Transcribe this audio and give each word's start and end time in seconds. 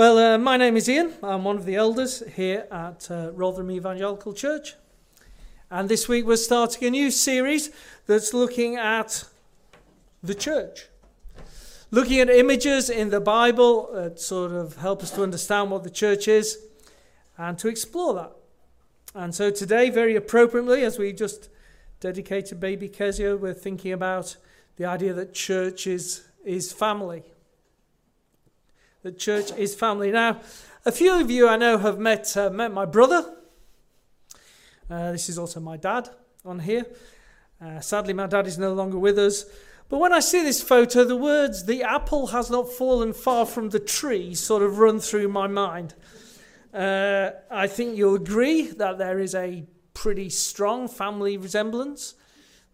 Well, 0.00 0.16
uh, 0.16 0.38
my 0.38 0.56
name 0.56 0.78
is 0.78 0.88
Ian. 0.88 1.12
I'm 1.22 1.44
one 1.44 1.58
of 1.58 1.66
the 1.66 1.74
elders 1.74 2.22
here 2.34 2.66
at 2.70 3.10
uh, 3.10 3.32
Rotherham 3.34 3.70
Evangelical 3.70 4.32
Church. 4.32 4.74
And 5.70 5.90
this 5.90 6.08
week 6.08 6.24
we're 6.24 6.36
starting 6.36 6.88
a 6.88 6.90
new 6.90 7.10
series 7.10 7.68
that's 8.06 8.32
looking 8.32 8.76
at 8.76 9.24
the 10.22 10.34
church. 10.34 10.88
Looking 11.90 12.18
at 12.18 12.30
images 12.30 12.88
in 12.88 13.10
the 13.10 13.20
Bible 13.20 13.90
that 13.92 14.18
sort 14.18 14.52
of 14.52 14.76
help 14.76 15.02
us 15.02 15.10
to 15.10 15.22
understand 15.22 15.70
what 15.70 15.84
the 15.84 15.90
church 15.90 16.28
is 16.28 16.64
and 17.36 17.58
to 17.58 17.68
explore 17.68 18.14
that. 18.14 18.32
And 19.14 19.34
so 19.34 19.50
today, 19.50 19.90
very 19.90 20.16
appropriately, 20.16 20.82
as 20.82 20.98
we 20.98 21.12
just 21.12 21.50
dedicated 22.00 22.58
baby 22.58 22.88
Kezia, 22.88 23.36
we're 23.36 23.52
thinking 23.52 23.92
about 23.92 24.38
the 24.76 24.86
idea 24.86 25.12
that 25.12 25.34
church 25.34 25.86
is, 25.86 26.22
is 26.42 26.72
family. 26.72 27.22
The 29.02 29.12
church 29.12 29.50
is 29.52 29.74
family. 29.74 30.12
Now, 30.12 30.40
a 30.84 30.92
few 30.92 31.18
of 31.18 31.30
you 31.30 31.48
I 31.48 31.56
know 31.56 31.78
have 31.78 31.98
met, 31.98 32.36
uh, 32.36 32.50
met 32.50 32.70
my 32.70 32.84
brother. 32.84 33.34
Uh, 34.90 35.12
this 35.12 35.30
is 35.30 35.38
also 35.38 35.58
my 35.58 35.78
dad 35.78 36.10
on 36.44 36.58
here. 36.58 36.84
Uh, 37.64 37.80
sadly, 37.80 38.12
my 38.12 38.26
dad 38.26 38.46
is 38.46 38.58
no 38.58 38.74
longer 38.74 38.98
with 38.98 39.18
us. 39.18 39.46
But 39.88 40.00
when 40.00 40.12
I 40.12 40.20
see 40.20 40.42
this 40.42 40.62
photo, 40.62 41.04
the 41.04 41.16
words, 41.16 41.64
the 41.64 41.82
apple 41.82 42.28
has 42.28 42.50
not 42.50 42.70
fallen 42.70 43.14
far 43.14 43.46
from 43.46 43.70
the 43.70 43.80
tree, 43.80 44.34
sort 44.34 44.62
of 44.62 44.78
run 44.78 45.00
through 45.00 45.28
my 45.28 45.46
mind. 45.46 45.94
Uh, 46.72 47.30
I 47.50 47.68
think 47.68 47.96
you'll 47.96 48.16
agree 48.16 48.68
that 48.68 48.98
there 48.98 49.18
is 49.18 49.34
a 49.34 49.64
pretty 49.94 50.28
strong 50.28 50.88
family 50.88 51.38
resemblance, 51.38 52.14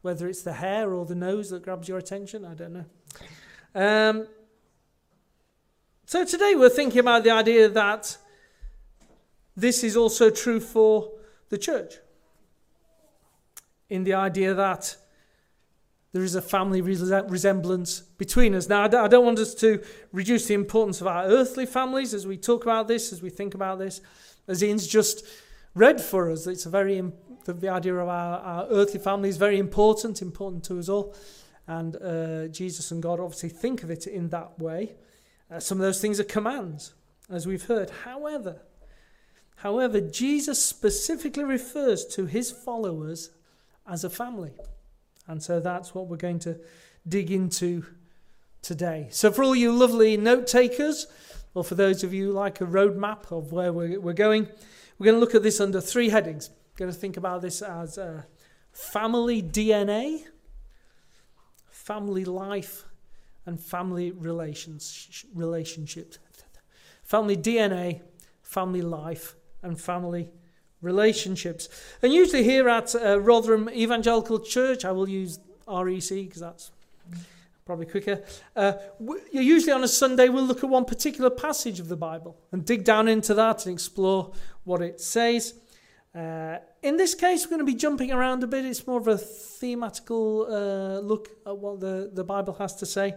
whether 0.03 0.29
it's 0.29 0.43
the 0.43 0.55
hair 0.55 0.93
or 0.93 1.07
the 1.07 1.15
nose 1.15 1.51
that 1.51 1.63
grabs 1.63 1.89
your 1.89 1.99
attention, 1.99 2.45
I 2.45 2.55
don't 2.55 2.73
know. 2.73 2.85
Um, 3.75 4.27
so 6.07 6.25
today 6.25 6.55
we're 6.57 6.69
thinking 6.69 7.01
about 7.01 7.25
the 7.25 7.31
idea 7.31 7.69
that 7.69 8.17
this 9.57 9.83
is 9.83 9.97
also 9.97 10.31
true 10.31 10.61
for 10.61 11.11
the 11.49 11.59
church. 11.59 11.95
In 13.91 14.05
the 14.05 14.15
idea 14.15 14.55
that 14.55 14.97
there 16.13 16.23
is 16.23 16.35
a 16.35 16.41
family 16.41 16.81
resemblance 16.81 18.01
between 18.01 18.55
us. 18.55 18.69
Now, 18.69 18.85
I 18.85 19.09
don't 19.09 19.25
want 19.25 19.39
us 19.39 19.55
to 19.57 19.83
reduce 20.13 20.47
the 20.47 20.55
importance 20.55 21.03
of 21.03 21.07
our 21.07 21.25
earthly 21.25 21.67
families 21.67 22.15
as 22.15 22.27
we 22.27 22.39
talk 22.39 22.63
about 22.63 22.89
this, 22.89 23.13
as 23.13 23.21
we 23.21 23.29
think 23.29 23.55
about 23.55 23.79
this. 23.79 24.01
As 24.49 24.63
Ian's 24.63 24.87
just 24.87 25.27
read 25.75 26.01
for 26.01 26.31
us, 26.31 26.47
it's 26.47 26.65
a 26.65 26.71
very 26.71 27.03
the 27.45 27.69
idea 27.69 27.95
of 27.95 28.09
our, 28.09 28.39
our 28.39 28.67
earthly 28.71 28.99
family 28.99 29.29
is 29.29 29.37
very 29.37 29.59
important, 29.59 30.23
important 30.23 30.65
to 30.65 30.79
us 30.79 30.89
all. 30.89 31.15
And 31.67 31.97
uh, 31.97 32.49
Jesus 32.49 32.91
and 32.91 33.03
God 33.03 33.21
obviously 33.21 33.51
think 33.51 33.83
of 33.83 33.91
it 33.91 34.07
in 34.07 34.31
that 34.31 34.59
way. 34.59 34.95
Uh, 35.51 35.61
some 35.61 35.79
of 35.79 35.83
those 35.83 36.01
things 36.01 36.19
are 36.19 36.25
commands, 36.25 36.95
as 37.31 37.47
we've 37.47 37.65
heard. 37.65 37.91
However, 38.05 38.63
however, 39.57 40.01
Jesus 40.01 40.65
specifically 40.65 41.45
refers 41.45 42.05
to 42.07 42.27
his 42.27 42.51
followers 42.51 43.31
as 43.87 44.05
a 44.05 44.11
family. 44.11 44.53
And 45.29 45.43
so 45.43 45.61
that's 45.61 45.95
what 45.95 46.09
we're 46.09 46.17
going 46.17 46.41
to 46.41 46.59
dig 47.07 47.31
into 47.31 47.85
today. 48.63 49.09
So, 49.11 49.31
for 49.31 49.45
all 49.45 49.55
you 49.55 49.73
lovely 49.73 50.17
note 50.17 50.47
takers, 50.47 51.07
or 51.55 51.65
for 51.65 51.75
those 51.75 52.03
of 52.05 52.13
you 52.13 52.33
like 52.33 52.61
a 52.61 52.67
roadmap 52.67 53.31
of 53.31 53.53
where 53.53 53.73
we're, 53.73 54.01
we're 54.01 54.13
going, 54.13 54.49
we're 54.99 55.05
going 55.05 55.17
to 55.17 55.21
look 55.21 55.35
at 55.35 55.43
this 55.43 55.61
under 55.61 55.81
three 55.81 56.09
headings. 56.09 56.51
We're 56.51 56.87
going 56.87 56.93
to 56.93 56.99
think 56.99 57.17
about 57.17 57.43
this 57.43 57.63
as 57.63 57.97
uh, 57.97 58.23
family 58.73 59.43
DNA, 59.43 60.25
family 61.71 62.25
life, 62.25 62.86
and 63.47 63.61
family 63.61 64.11
relations, 64.11 65.25
relationships. 65.35 66.19
Family 67.03 67.37
DNA, 67.37 68.03
family 68.43 68.83
life, 68.83 69.37
and 69.63 69.81
family 69.81 70.29
relationships. 70.83 71.69
And 72.03 72.13
usually 72.13 72.43
here 72.43 72.69
at 72.69 72.95
uh, 72.95 73.21
Rotherham 73.21 73.71
Evangelical 73.71 74.41
Church, 74.41 74.85
I 74.85 74.93
will 74.93 75.09
use 75.09 75.39
REC 75.69 76.09
because 76.09 76.41
that's 76.41 76.73
probably 77.65 77.87
quicker. 77.87 78.23
Uh, 78.55 78.75
usually 79.33 79.73
on 79.73 79.85
a 79.85 79.89
Sunday, 79.89 80.29
we'll 80.29 80.45
look 80.45 80.63
at 80.63 80.71
one 80.71 80.85
particular 80.85 81.31
passage 81.31 81.81
of 81.81 81.89
the 81.89 81.97
Bible 81.97 82.37
and 82.53 82.65
dig 82.65 82.85
down 82.85 83.09
into 83.09 83.35
that 83.35 83.67
and 83.67 83.73
explore 83.73 84.33
what 84.65 84.83
it 84.83 85.01
says. 85.01 85.55
Uh, 86.17 86.59
in 86.83 86.97
this 86.97 87.15
case, 87.15 87.45
we're 87.45 87.51
going 87.51 87.67
to 87.67 87.71
be 87.71 87.75
jumping 87.75 88.11
around 88.11 88.43
a 88.43 88.47
bit. 88.47 88.65
It's 88.65 88.87
more 88.87 88.99
of 88.99 89.07
a 89.07 89.17
thematical 89.17 90.49
uh, 90.49 91.01
look 91.01 91.29
at 91.45 91.59
what 91.59 91.81
the, 91.81 92.11
the 92.13 92.25
Bible 92.25 92.55
has 92.55 92.75
to 92.77 92.87
say. 92.87 93.15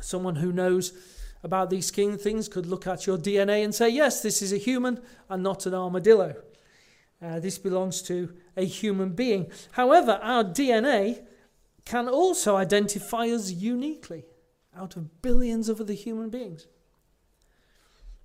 Someone 0.00 0.36
who 0.36 0.50
knows 0.50 0.94
about 1.42 1.68
these 1.68 1.90
things 1.90 2.48
could 2.48 2.64
look 2.64 2.86
at 2.86 3.06
your 3.06 3.18
DNA 3.18 3.62
and 3.62 3.74
say, 3.74 3.90
yes, 3.90 4.22
this 4.22 4.40
is 4.40 4.54
a 4.54 4.56
human 4.56 5.02
and 5.28 5.42
not 5.42 5.66
an 5.66 5.74
armadillo. 5.74 6.36
Uh, 7.22 7.38
this 7.38 7.58
belongs 7.58 8.02
to 8.02 8.34
a 8.56 8.64
human 8.64 9.10
being. 9.10 9.50
However, 9.72 10.18
our 10.22 10.42
DNA 10.44 11.22
can 11.84 12.08
also 12.08 12.56
identify 12.56 13.26
us 13.28 13.50
uniquely 13.50 14.24
out 14.76 14.96
of 14.96 15.22
billions 15.22 15.68
of 15.68 15.80
other 15.80 15.92
human 15.92 16.30
beings. 16.30 16.66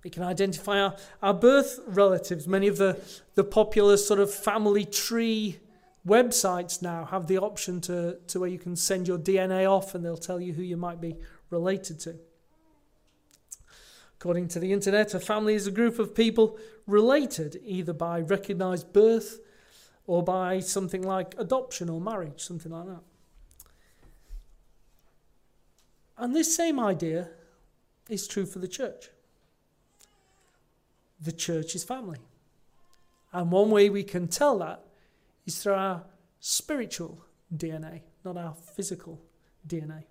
It 0.04 0.12
can 0.12 0.22
identify 0.22 0.80
our, 0.80 0.96
our 1.22 1.34
birth 1.34 1.80
relatives. 1.86 2.46
Many 2.46 2.68
of 2.68 2.78
the, 2.78 3.00
the 3.34 3.44
popular 3.44 3.96
sort 3.96 4.20
of 4.20 4.32
family 4.32 4.84
tree 4.84 5.58
websites 6.06 6.80
now 6.80 7.04
have 7.06 7.26
the 7.26 7.38
option 7.38 7.80
to, 7.82 8.18
to 8.28 8.40
where 8.40 8.48
you 8.48 8.58
can 8.58 8.76
send 8.76 9.08
your 9.08 9.18
DNA 9.18 9.68
off 9.68 9.94
and 9.94 10.04
they'll 10.04 10.16
tell 10.16 10.40
you 10.40 10.52
who 10.52 10.62
you 10.62 10.76
might 10.76 11.00
be 11.00 11.16
related 11.50 11.98
to. 12.00 12.16
According 14.18 14.48
to 14.48 14.60
the 14.60 14.72
internet, 14.72 15.12
a 15.14 15.20
family 15.20 15.54
is 15.54 15.66
a 15.66 15.70
group 15.70 15.98
of 15.98 16.14
people 16.14 16.58
related 16.86 17.60
either 17.64 17.92
by 17.92 18.20
recognized 18.20 18.92
birth 18.92 19.40
or 20.06 20.22
by 20.22 20.60
something 20.60 21.02
like 21.02 21.34
adoption 21.38 21.90
or 21.90 22.00
marriage, 22.00 22.40
something 22.40 22.72
like 22.72 22.86
that. 22.86 23.02
And 26.16 26.34
this 26.34 26.56
same 26.56 26.80
idea 26.80 27.28
is 28.08 28.26
true 28.26 28.46
for 28.46 28.58
the 28.58 28.68
church. 28.68 29.10
The 31.20 31.32
church 31.32 31.74
is 31.74 31.84
family. 31.84 32.18
And 33.32 33.50
one 33.52 33.70
way 33.70 33.90
we 33.90 34.02
can 34.02 34.28
tell 34.28 34.58
that 34.58 34.82
is 35.44 35.62
through 35.62 35.74
our 35.74 36.04
spiritual 36.40 37.22
DNA, 37.54 38.00
not 38.24 38.38
our 38.38 38.54
physical 38.54 39.20
DNA. 39.66 40.04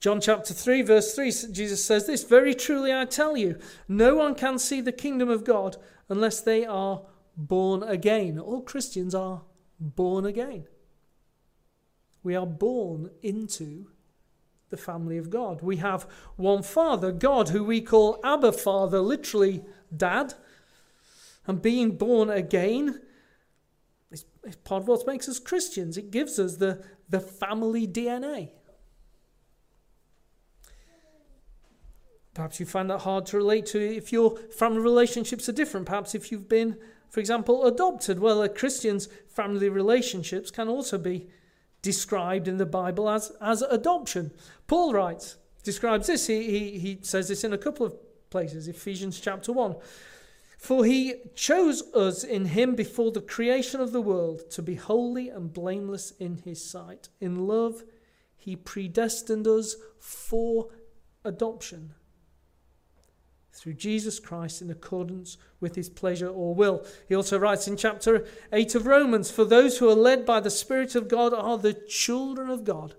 John 0.00 0.20
chapter 0.20 0.54
3, 0.54 0.82
verse 0.82 1.14
3, 1.14 1.30
Jesus 1.50 1.84
says 1.84 2.06
this 2.06 2.22
Very 2.22 2.54
truly 2.54 2.94
I 2.94 3.04
tell 3.04 3.36
you, 3.36 3.58
no 3.88 4.14
one 4.14 4.34
can 4.34 4.58
see 4.58 4.80
the 4.80 4.92
kingdom 4.92 5.28
of 5.28 5.44
God 5.44 5.76
unless 6.08 6.40
they 6.40 6.64
are 6.64 7.02
born 7.36 7.82
again. 7.82 8.38
All 8.38 8.62
Christians 8.62 9.14
are 9.14 9.42
born 9.80 10.24
again. 10.24 10.66
We 12.22 12.36
are 12.36 12.46
born 12.46 13.10
into 13.22 13.86
the 14.70 14.76
family 14.76 15.18
of 15.18 15.30
God. 15.30 15.62
We 15.62 15.76
have 15.76 16.06
one 16.36 16.62
Father, 16.62 17.10
God, 17.10 17.48
who 17.48 17.64
we 17.64 17.80
call 17.80 18.20
Abba 18.22 18.52
Father, 18.52 19.00
literally 19.00 19.64
Dad. 19.96 20.34
And 21.46 21.62
being 21.62 21.96
born 21.96 22.28
again 22.28 23.00
is, 24.10 24.26
part 24.64 24.82
of 24.82 24.88
what 24.88 25.06
makes 25.06 25.28
us 25.28 25.38
Christians. 25.38 25.96
It 25.96 26.10
gives 26.10 26.38
us 26.38 26.56
the, 26.56 26.84
the 27.08 27.20
family 27.20 27.86
DNA. 27.86 28.50
Perhaps 32.38 32.60
you 32.60 32.66
find 32.66 32.88
that 32.88 33.00
hard 33.00 33.26
to 33.26 33.36
relate 33.36 33.66
to 33.66 33.80
if 33.80 34.12
your 34.12 34.36
family 34.36 34.78
relationships 34.78 35.48
are 35.48 35.52
different. 35.52 35.86
Perhaps 35.86 36.14
if 36.14 36.30
you've 36.30 36.48
been, 36.48 36.76
for 37.10 37.18
example, 37.18 37.66
adopted. 37.66 38.20
Well, 38.20 38.44
a 38.44 38.48
Christian's 38.48 39.08
family 39.26 39.68
relationships 39.68 40.52
can 40.52 40.68
also 40.68 40.98
be 40.98 41.26
described 41.82 42.46
in 42.46 42.58
the 42.58 42.64
Bible 42.64 43.10
as, 43.10 43.32
as 43.40 43.62
adoption. 43.62 44.30
Paul 44.68 44.92
writes, 44.92 45.36
describes 45.64 46.06
this. 46.06 46.28
He, 46.28 46.48
he, 46.48 46.78
he 46.78 46.98
says 47.02 47.26
this 47.26 47.42
in 47.42 47.52
a 47.52 47.58
couple 47.58 47.84
of 47.84 47.96
places, 48.30 48.68
Ephesians 48.68 49.18
chapter 49.18 49.52
1. 49.52 49.74
For 50.58 50.84
he 50.84 51.16
chose 51.34 51.82
us 51.92 52.22
in 52.22 52.44
him 52.44 52.76
before 52.76 53.10
the 53.10 53.20
creation 53.20 53.80
of 53.80 53.90
the 53.90 54.00
world 54.00 54.48
to 54.52 54.62
be 54.62 54.76
holy 54.76 55.28
and 55.28 55.52
blameless 55.52 56.12
in 56.20 56.36
his 56.36 56.64
sight. 56.64 57.08
In 57.20 57.48
love, 57.48 57.82
he 58.36 58.54
predestined 58.54 59.48
us 59.48 59.74
for 59.98 60.68
adoption 61.24 61.94
through 63.58 63.74
Jesus 63.74 64.20
Christ 64.20 64.62
in 64.62 64.70
accordance 64.70 65.36
with 65.60 65.74
his 65.74 65.88
pleasure 65.88 66.28
or 66.28 66.54
will. 66.54 66.86
He 67.08 67.14
also 67.14 67.38
writes 67.38 67.66
in 67.66 67.76
chapter 67.76 68.26
8 68.52 68.74
of 68.76 68.86
Romans 68.86 69.30
For 69.30 69.44
those 69.44 69.78
who 69.78 69.88
are 69.88 69.94
led 69.94 70.24
by 70.24 70.40
the 70.40 70.50
Spirit 70.50 70.94
of 70.94 71.08
God 71.08 71.34
are 71.34 71.58
the 71.58 71.74
children 71.74 72.50
of 72.50 72.64
God. 72.64 72.94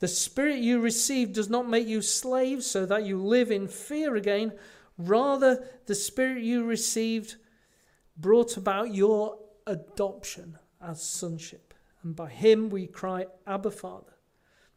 The 0.00 0.08
Spirit 0.08 0.58
you 0.58 0.80
received 0.80 1.34
does 1.34 1.48
not 1.48 1.68
make 1.68 1.86
you 1.86 2.02
slaves 2.02 2.66
so 2.66 2.84
that 2.86 3.04
you 3.06 3.22
live 3.22 3.50
in 3.50 3.68
fear 3.68 4.16
again. 4.16 4.52
Rather, 4.98 5.64
the 5.86 5.94
Spirit 5.94 6.42
you 6.42 6.64
received 6.64 7.36
brought 8.16 8.56
about 8.56 8.92
your 8.92 9.38
adoption 9.66 10.58
as 10.80 11.00
sonship. 11.00 11.72
And 12.02 12.16
by 12.16 12.28
him 12.28 12.68
we 12.68 12.86
cry, 12.86 13.26
Abba, 13.46 13.70
Father. 13.70 14.12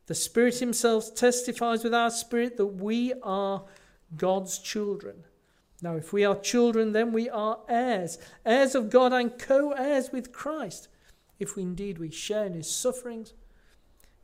The 0.07 0.15
Spirit 0.15 0.59
Himself 0.59 1.15
testifies 1.15 1.83
with 1.83 1.93
our 1.93 2.11
spirit 2.11 2.57
that 2.57 2.67
we 2.67 3.13
are 3.23 3.65
God's 4.15 4.59
children. 4.59 5.23
Now, 5.81 5.95
if 5.95 6.13
we 6.13 6.23
are 6.23 6.39
children, 6.39 6.93
then 6.93 7.11
we 7.11 7.29
are 7.29 7.59
heirs, 7.67 8.17
heirs 8.45 8.75
of 8.75 8.89
God 8.89 9.13
and 9.13 9.37
co 9.37 9.71
heirs 9.71 10.11
with 10.11 10.31
Christ, 10.31 10.87
if 11.37 11.55
we 11.55 11.63
indeed 11.63 11.97
we 11.97 12.09
share 12.09 12.45
in 12.45 12.53
his 12.53 12.69
sufferings, 12.69 13.33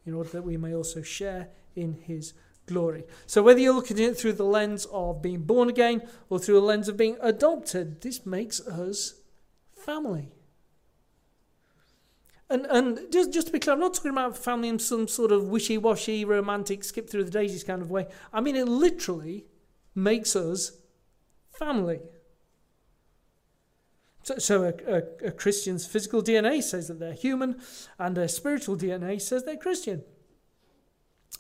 in 0.06 0.14
order 0.14 0.30
that 0.30 0.44
we 0.44 0.58
may 0.58 0.74
also 0.74 1.02
share 1.02 1.50
in 1.76 1.94
his 1.94 2.34
glory. 2.66 3.04
So, 3.28 3.44
whether 3.44 3.60
you're 3.60 3.74
looking 3.74 3.98
at 3.98 4.12
it 4.12 4.18
through 4.18 4.34
the 4.34 4.46
lens 4.46 4.88
of 4.92 5.22
being 5.22 5.44
born 5.44 5.70
again 5.70 6.02
or 6.30 6.40
through 6.40 6.60
a 6.60 6.62
lens 6.62 6.88
of 6.88 6.98
being 6.98 7.18
adopted, 7.22 8.02
this 8.02 8.26
makes 8.26 8.62
us 8.62 9.16
family. 9.76 10.32
And, 12.50 12.66
and 12.66 13.00
just, 13.12 13.32
just 13.32 13.48
to 13.48 13.54
be 13.54 13.60
clear, 13.60 13.76
I'm 13.76 13.80
not 13.80 13.94
talking 13.94 14.12
about 14.12 14.38
family 14.38 14.68
in 14.68 14.78
some 14.78 15.08
sort 15.08 15.32
of 15.32 15.46
wishy 15.46 15.78
washy, 15.78 16.26
romantic, 16.26 16.84
skip 16.84 17.10
through 17.10 17.24
the 17.24 17.32
daisies 17.32 17.64
kind 17.64 17.82
of 17.82 17.90
way. 17.90 18.08
I 18.34 18.42
mean, 18.42 18.58
it 18.58 18.68
literally 18.68 19.46
makes 19.96 20.36
us 20.36 20.74
family. 21.50 22.00
So, 24.24 24.38
so 24.38 24.64
a, 24.64 24.74
a, 24.92 25.28
a, 25.28 25.32
Christian's 25.32 25.86
physical 25.86 26.22
DNA 26.22 26.62
says 26.62 26.88
that 26.88 27.00
they're 27.00 27.14
human, 27.14 27.60
and 27.98 28.18
a 28.18 28.28
spiritual 28.30 28.78
DNA 28.78 29.20
says 29.20 29.44
they're 29.44 29.58
Christian. 29.58 30.04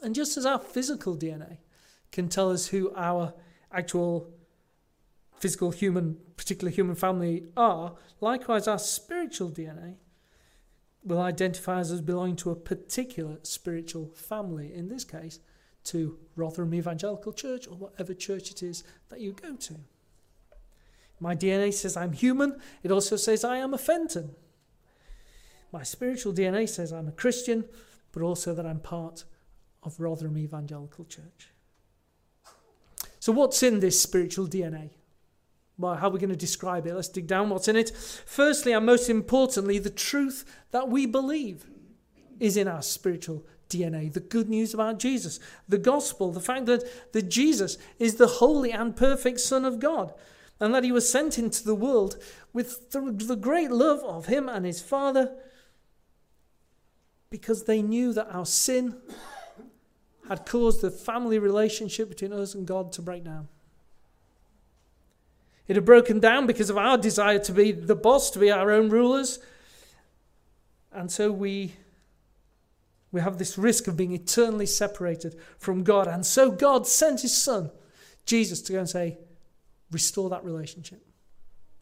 And 0.02 0.16
just 0.16 0.38
as 0.38 0.46
our 0.46 0.60
physical 0.60 1.16
DNA 1.16 1.58
can 2.12 2.28
tell 2.28 2.52
us 2.52 2.68
who 2.68 2.92
our 2.96 3.34
actual 3.72 4.30
physical 5.38 5.72
human, 5.72 6.18
particular 6.38 6.72
human 6.72 6.96
family 6.96 7.46
are, 7.56 7.96
likewise 8.20 8.68
our 8.68 8.80
spiritual 8.80 9.50
DNA 9.50 9.96
will 11.04 11.22
identify 11.22 11.80
us 11.80 11.92
as 11.92 12.02
belonging 12.02 12.36
to 12.38 12.52
a 12.52 12.56
particular 12.56 13.40
spiritual 13.44 14.12
family. 14.16 14.74
In 14.74 14.88
this 14.88 15.04
case, 15.04 15.40
to 15.86 16.18
Rotherham 16.36 16.74
Evangelical 16.74 17.34
Church 17.34 17.68
or 17.68 17.76
whatever 17.76 18.14
church 18.14 18.52
it 18.52 18.64
is 18.64 18.84
that 19.10 19.20
you 19.20 19.34
go 19.34 19.56
to. 19.56 19.76
My 21.20 21.36
DNA 21.36 21.74
says 21.74 21.96
I'm 21.96 22.14
human, 22.14 22.60
it 22.84 22.92
also 22.92 23.16
says 23.16 23.44
I 23.44 23.58
am 23.58 23.74
a 23.74 23.78
Fenton. 23.78 24.36
My 25.72 25.84
spiritual 25.84 26.34
DNA 26.34 26.68
says 26.68 26.92
I'm 26.92 27.08
a 27.08 27.14
Christian, 27.14 27.66
but 28.12 28.22
also 28.22 28.54
that 28.54 28.66
I'm 28.66 28.80
part 28.80 29.24
of 29.84 30.00
Rotherham 30.00 30.38
Evangelical 30.38 31.06
Church. 31.06 31.50
So, 33.20 33.32
what's 33.32 33.62
in 33.64 33.80
this 33.80 34.02
spiritual 34.02 34.48
DNA? 34.48 34.90
Well, 35.78 35.96
how 35.96 36.08
are 36.08 36.12
we 36.12 36.20
going 36.20 36.32
to 36.32 36.36
describe 36.36 36.86
it? 36.86 36.94
Let's 36.94 37.08
dig 37.08 37.28
down 37.28 37.50
what's 37.50 37.68
in 37.68 37.76
it. 37.76 37.92
Firstly, 37.92 38.72
and 38.72 38.86
most 38.86 39.10
importantly, 39.10 39.80
the 39.80 39.90
truth 39.90 40.44
that 40.72 40.90
we 40.90 41.06
believe 41.06 41.66
is 42.40 42.58
in 42.58 42.68
our 42.68 42.82
spiritual 42.82 43.46
DNA, 43.72 44.12
the 44.12 44.20
good 44.20 44.50
news 44.50 44.74
about 44.74 45.00
Jesus, 45.00 45.40
the 45.68 45.78
gospel, 45.78 46.32
the 46.32 46.40
fact 46.40 46.66
that, 46.66 46.84
that 47.14 47.30
Jesus 47.30 47.78
is 48.00 48.16
the 48.16 48.28
holy 48.28 48.72
and 48.72 48.96
perfect 48.96 49.40
Son 49.40 49.66
of 49.66 49.80
God, 49.80 50.14
and 50.60 50.76
that 50.76 50.84
he 50.84 50.92
was 50.92 51.10
sent 51.10 51.40
into 51.40 51.64
the 51.64 51.76
world 51.76 52.18
with 52.54 52.92
the, 52.92 53.02
the 53.12 53.36
great 53.36 53.72
love 53.72 54.04
of 54.04 54.28
him 54.28 54.50
and 54.50 54.66
his 54.66 54.82
Father 54.82 55.32
because 57.32 57.64
they 57.64 57.82
knew 57.82 58.14
that 58.14 58.28
our 58.36 58.46
sin 58.46 58.96
had 60.28 60.46
caused 60.46 60.82
the 60.82 60.92
family 60.92 61.40
relationship 61.40 62.10
between 62.10 62.34
us 62.34 62.54
and 62.54 62.68
God 62.68 62.92
to 62.94 63.02
break 63.02 63.24
down. 63.24 63.48
It 65.68 65.76
had 65.76 65.86
broken 65.86 66.20
down 66.20 66.46
because 66.46 66.70
of 66.70 66.78
our 66.78 66.98
desire 66.98 67.40
to 67.40 67.54
be 67.54 67.72
the 67.72 67.96
boss, 67.96 68.30
to 68.32 68.40
be 68.40 68.52
our 68.52 68.72
own 68.72 68.90
rulers. 68.90 69.40
And 70.92 71.10
so 71.10 71.32
we 71.32 71.74
we 73.12 73.22
have 73.22 73.38
this 73.38 73.58
risk 73.58 73.88
of 73.88 73.98
being 73.98 74.14
eternally 74.14 74.66
separated 74.66 75.36
from 75.58 75.84
God. 75.84 76.08
And 76.08 76.26
so 76.26 76.52
God 76.52 76.88
sent 76.88 77.22
his 77.22 77.36
son, 77.36 77.72
Jesus, 78.26 78.62
to 78.64 78.74
go 78.74 78.80
and 78.80 78.90
say, 78.90 79.18
restore 79.92 80.30
that 80.30 80.44
relationship. 80.44 81.06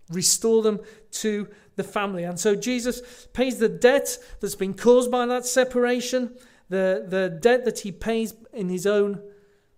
Restore 0.10 0.64
them 0.64 0.80
to 1.12 1.48
the 1.76 1.84
family. 1.84 2.24
And 2.24 2.40
so 2.40 2.56
Jesus 2.56 3.28
pays 3.34 3.60
the 3.60 3.70
debt 3.70 4.18
that's 4.40 4.56
been 4.56 4.74
caused 4.74 5.12
by 5.12 5.28
that 5.28 5.46
separation, 5.46 6.36
the, 6.70 7.06
the 7.08 7.30
debt 7.30 7.66
that 7.66 7.80
he 7.80 7.92
pays 7.92 8.34
in 8.52 8.70
his 8.70 8.88
own 8.88 9.22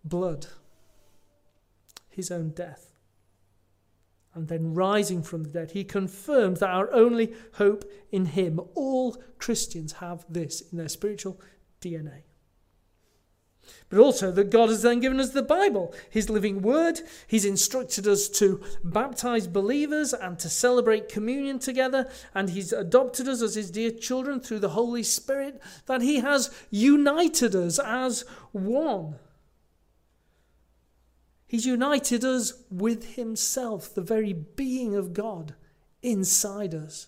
blood, 0.05 0.47
his 2.09 2.31
own 2.31 2.51
death 2.51 2.90
and 4.33 4.47
then 4.47 4.73
rising 4.73 5.23
from 5.23 5.43
the 5.43 5.49
dead, 5.49 5.71
he 5.71 5.83
confirms 5.83 6.59
that 6.59 6.69
our 6.69 6.91
only 6.93 7.33
hope 7.53 7.83
in 8.11 8.25
him. 8.27 8.59
All 8.75 9.21
Christians 9.39 9.93
have 9.93 10.25
this 10.29 10.61
in 10.61 10.77
their 10.77 10.89
spiritual 10.89 11.39
DNA. 11.81 12.23
But 13.89 13.99
also 13.99 14.31
that 14.31 14.49
God 14.49 14.69
has 14.69 14.81
then 14.81 14.99
given 14.99 15.19
us 15.19 15.31
the 15.31 15.43
Bible, 15.43 15.93
His 16.09 16.29
living 16.29 16.61
word. 16.61 17.01
He's 17.27 17.45
instructed 17.45 18.07
us 18.07 18.29
to 18.29 18.61
baptize 18.83 19.47
believers 19.47 20.13
and 20.13 20.39
to 20.39 20.49
celebrate 20.49 21.09
communion 21.09 21.59
together. 21.59 22.09
And 22.33 22.49
He's 22.49 22.73
adopted 22.73 23.27
us 23.27 23.41
as 23.41 23.55
His 23.55 23.69
dear 23.69 23.91
children 23.91 24.39
through 24.39 24.59
the 24.59 24.69
Holy 24.69 25.03
Spirit, 25.03 25.61
that 25.85 26.01
He 26.01 26.19
has 26.21 26.49
united 26.69 27.55
us 27.55 27.79
as 27.79 28.23
one. 28.51 29.15
He's 31.51 31.65
united 31.65 32.23
us 32.23 32.53
with 32.71 33.15
Himself, 33.15 33.93
the 33.93 34.01
very 34.01 34.31
being 34.31 34.95
of 34.95 35.13
God 35.13 35.53
inside 36.01 36.73
us. 36.73 37.07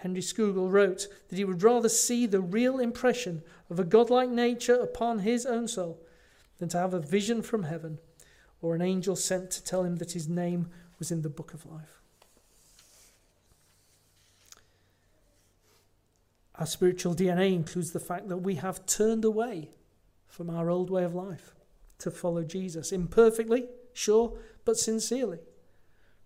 Henry 0.00 0.20
Scougal 0.20 0.68
wrote 0.68 1.06
that 1.28 1.36
he 1.36 1.44
would 1.44 1.62
rather 1.62 1.88
see 1.88 2.26
the 2.26 2.40
real 2.40 2.80
impression 2.80 3.44
of 3.70 3.78
a 3.78 3.84
godlike 3.84 4.28
nature 4.28 4.74
upon 4.74 5.20
his 5.20 5.46
own 5.46 5.68
soul 5.68 6.02
than 6.58 6.68
to 6.70 6.78
have 6.78 6.94
a 6.94 6.98
vision 6.98 7.42
from 7.42 7.62
heaven 7.62 8.00
or 8.60 8.74
an 8.74 8.82
angel 8.82 9.14
sent 9.14 9.52
to 9.52 9.62
tell 9.62 9.84
him 9.84 9.96
that 9.96 10.12
his 10.12 10.28
name 10.28 10.68
was 10.98 11.12
in 11.12 11.22
the 11.22 11.28
book 11.28 11.54
of 11.54 11.64
life. 11.64 12.00
Our 16.56 16.66
spiritual 16.66 17.14
DNA 17.14 17.52
includes 17.52 17.92
the 17.92 18.00
fact 18.00 18.28
that 18.28 18.38
we 18.38 18.56
have 18.56 18.84
turned 18.84 19.24
away 19.24 19.70
from 20.38 20.50
our 20.50 20.70
old 20.70 20.88
way 20.88 21.02
of 21.02 21.16
life 21.16 21.56
to 21.98 22.12
follow 22.12 22.44
Jesus. 22.44 22.92
Imperfectly, 22.92 23.66
sure, 23.92 24.38
but 24.64 24.76
sincerely. 24.76 25.40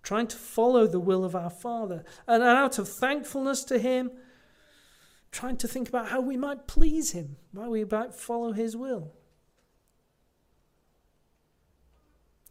Trying 0.03 0.27
to 0.27 0.37
follow 0.37 0.87
the 0.87 1.01
will 1.01 1.25
of 1.25 1.35
our 1.35 1.49
Father. 1.49 2.05
And 2.29 2.43
out 2.43 2.79
of 2.79 2.91
thankfulness 2.91 3.65
to 3.65 3.79
Him, 3.79 4.11
trying 5.31 5.57
to 5.57 5.67
think 5.67 5.89
about 5.89 6.11
how 6.11 6.21
we 6.21 6.37
might 6.37 6.67
please 6.67 7.13
Him, 7.13 7.37
how 7.57 7.71
we 7.71 7.87
might 7.87 8.13
follow 8.13 8.53
His 8.53 8.77
will. 8.77 9.15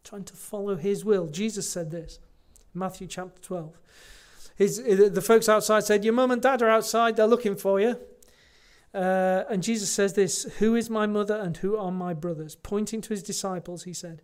Trying 0.04 0.24
to 0.24 0.34
follow 0.34 0.78
His 0.78 1.06
will. 1.06 1.28
Jesus 1.28 1.70
said 1.70 1.92
this, 1.92 2.18
Matthew 2.74 3.06
chapter 3.06 3.40
12. 3.40 3.78
His, 4.56 4.78
the 4.84 5.22
folks 5.22 5.48
outside 5.48 5.84
said, 5.84 6.04
Your 6.04 6.14
mum 6.14 6.32
and 6.32 6.42
dad 6.42 6.64
are 6.64 6.70
outside, 6.70 7.18
they're 7.18 7.28
looking 7.28 7.56
for 7.56 7.80
you. 7.80 8.00
Uh, 8.94 9.44
and 9.50 9.64
Jesus 9.64 9.90
says 9.92 10.14
this 10.14 10.44
Who 10.60 10.76
is 10.76 10.90
my 10.90 11.08
mother 11.08 11.36
and 11.36 11.56
who 11.58 11.78
are 11.78 11.92
my 11.92 12.14
brothers? 12.14 12.56
Pointing 12.56 13.02
to 13.02 13.10
his 13.10 13.24
disciples, 13.24 13.84
he 13.84 13.94
said, 13.94 14.22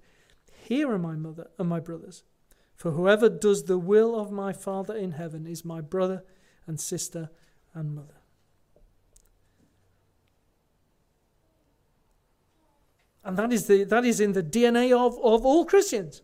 Here 0.63 0.91
are 0.91 1.00
my 1.00 1.15
mother 1.15 1.47
and 1.57 1.69
my 1.69 1.79
brothers. 1.79 2.24
For 2.75 2.91
whoever 2.91 3.29
does 3.29 3.63
the 3.63 3.77
will 3.79 4.19
of 4.19 4.31
my 4.31 4.53
Father 4.53 4.95
in 4.95 5.13
heaven 5.13 5.47
is 5.47 5.65
my 5.65 5.81
brother 5.81 6.24
and 6.67 6.79
sister 6.79 7.29
and 7.74 7.95
mother. 7.95 8.13
And 13.24 13.36
that 13.36 13.51
is, 13.51 13.67
the, 13.67 13.83
that 13.86 14.05
is 14.05 14.19
in 14.21 14.33
the 14.33 14.43
DNA 14.43 14.93
of, 14.93 15.17
of 15.21 15.45
all 15.45 15.65
Christians. 15.65 16.21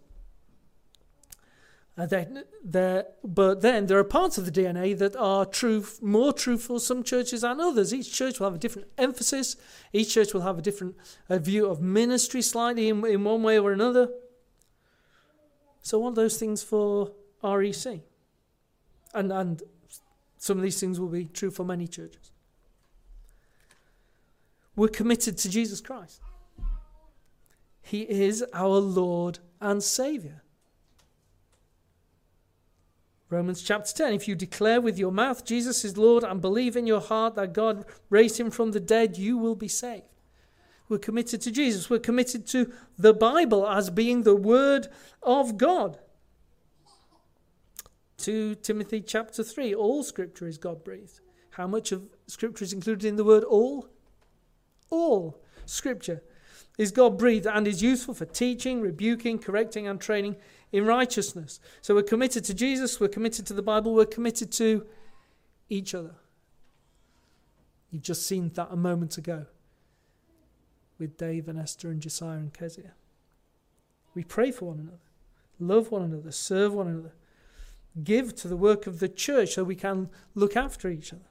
They're, 1.95 2.27
they're, 2.63 3.05
but 3.23 3.61
then 3.61 3.85
there 3.85 3.99
are 3.99 4.03
parts 4.03 4.39
of 4.39 4.45
the 4.45 4.51
DNA 4.51 4.97
that 4.97 5.15
are 5.15 5.45
true, 5.45 5.85
more 6.01 6.33
true 6.33 6.57
for 6.57 6.79
some 6.79 7.03
churches 7.03 7.41
than 7.41 7.59
others. 7.59 7.93
Each 7.93 8.11
church 8.11 8.39
will 8.39 8.47
have 8.47 8.55
a 8.55 8.59
different 8.59 8.87
emphasis. 8.97 9.55
Each 9.91 10.11
church 10.11 10.33
will 10.33 10.41
have 10.41 10.57
a 10.57 10.61
different 10.61 10.95
uh, 11.29 11.37
view 11.37 11.67
of 11.67 11.81
ministry, 11.81 12.41
slightly 12.41 12.89
in, 12.89 13.05
in 13.05 13.23
one 13.23 13.43
way 13.43 13.59
or 13.59 13.71
another. 13.71 14.09
So, 15.83 15.99
what 15.99 16.11
are 16.11 16.15
those 16.15 16.37
things 16.37 16.63
for 16.63 17.11
REC? 17.43 17.99
And, 19.13 19.31
and 19.31 19.61
some 20.37 20.57
of 20.57 20.63
these 20.63 20.79
things 20.79 20.99
will 20.99 21.09
be 21.09 21.25
true 21.25 21.51
for 21.51 21.63
many 21.63 21.87
churches. 21.87 22.31
We're 24.75 24.87
committed 24.87 25.37
to 25.39 25.49
Jesus 25.49 25.79
Christ. 25.79 26.21
He 27.83 28.01
is 28.01 28.43
our 28.53 28.79
Lord 28.79 29.39
and 29.61 29.83
Saviour. 29.83 30.42
Romans 33.33 33.63
chapter 33.63 33.91
10 33.91 34.13
If 34.13 34.27
you 34.27 34.35
declare 34.35 34.79
with 34.79 34.99
your 34.99 35.11
mouth 35.11 35.43
Jesus 35.43 35.83
is 35.83 35.97
Lord 35.97 36.23
and 36.23 36.39
believe 36.39 36.77
in 36.77 36.85
your 36.85 37.01
heart 37.01 37.33
that 37.35 37.51
God 37.51 37.83
raised 38.11 38.39
him 38.39 38.51
from 38.51 38.71
the 38.71 38.79
dead, 38.79 39.17
you 39.17 39.39
will 39.39 39.55
be 39.55 39.67
saved. 39.67 40.03
We're 40.87 40.99
committed 40.99 41.41
to 41.41 41.51
Jesus. 41.51 41.89
We're 41.89 41.97
committed 41.97 42.45
to 42.47 42.71
the 42.97 43.13
Bible 43.13 43.67
as 43.67 43.89
being 43.89 44.21
the 44.21 44.35
Word 44.35 44.87
of 45.23 45.57
God. 45.57 45.97
2 48.17 48.55
Timothy 48.55 49.01
chapter 49.01 49.43
3 49.43 49.73
All 49.73 50.03
Scripture 50.03 50.47
is 50.47 50.59
God 50.59 50.83
breathed. 50.83 51.19
How 51.51 51.65
much 51.65 51.91
of 51.91 52.03
Scripture 52.27 52.63
is 52.63 52.73
included 52.73 53.07
in 53.07 53.15
the 53.15 53.23
word 53.23 53.43
all? 53.43 53.87
All 54.91 55.41
Scripture 55.65 56.21
is 56.77 56.91
God 56.91 57.17
breathed 57.17 57.47
and 57.47 57.67
is 57.67 57.81
useful 57.81 58.13
for 58.13 58.25
teaching, 58.25 58.79
rebuking, 58.79 59.39
correcting, 59.39 59.87
and 59.87 59.99
training 59.99 60.35
in 60.73 60.85
righteousness. 60.85 61.59
So 61.81 61.93
we're 61.93 62.03
committed 62.03 62.43
to 62.45 62.53
Jesus, 62.53 62.99
we're 62.99 63.07
committed 63.07 63.45
to 63.45 63.53
the 63.53 63.61
Bible, 63.61 63.93
we're 63.93 64.05
committed 64.05 64.51
to 64.53 64.85
each 65.69 65.95
other. 65.95 66.15
You've 67.91 68.01
just 68.01 68.25
seen 68.25 68.51
that 68.55 68.69
a 68.71 68.75
moment 68.75 69.17
ago 69.19 69.45
with 70.97 71.15
Dave 71.15 71.47
and 71.47 71.59
Esther 71.59 71.91
and 71.91 72.01
Josiah 72.01 72.37
and 72.37 72.51
Kezia. 72.51 72.93
We 74.15 74.23
pray 74.23 74.51
for 74.51 74.65
one 74.65 74.79
another, 74.79 74.97
love 75.59 75.91
one 75.91 76.01
another, 76.01 76.31
serve 76.31 76.73
one 76.73 76.87
another, 76.87 77.13
give 78.03 78.35
to 78.37 78.47
the 78.47 78.57
work 78.57 78.87
of 78.87 78.99
the 78.99 79.09
church 79.09 79.53
so 79.53 79.63
we 79.63 79.75
can 79.75 80.09
look 80.33 80.57
after 80.57 80.89
each 80.89 81.13
other. 81.13 81.21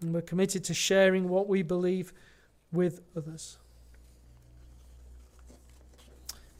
And 0.00 0.14
we're 0.14 0.22
committed 0.22 0.64
to 0.64 0.74
sharing 0.74 1.28
what 1.28 1.48
we 1.48 1.62
believe 1.62 2.14
with 2.72 3.02
others. 3.14 3.58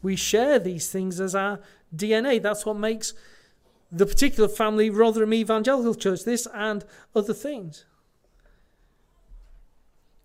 We 0.03 0.15
share 0.15 0.59
these 0.59 0.91
things 0.91 1.19
as 1.19 1.33
our 1.33 1.59
DNA. 1.95 2.39
That's 2.39 2.65
what 2.65 2.77
makes 2.77 3.13
the 3.91 4.05
particular 4.05 4.49
family 4.49 4.89
Rotherham 4.89 5.33
Evangelical 5.33 5.95
Church, 5.95 6.25
this 6.25 6.47
and 6.53 6.83
other 7.15 7.33
things. 7.33 7.85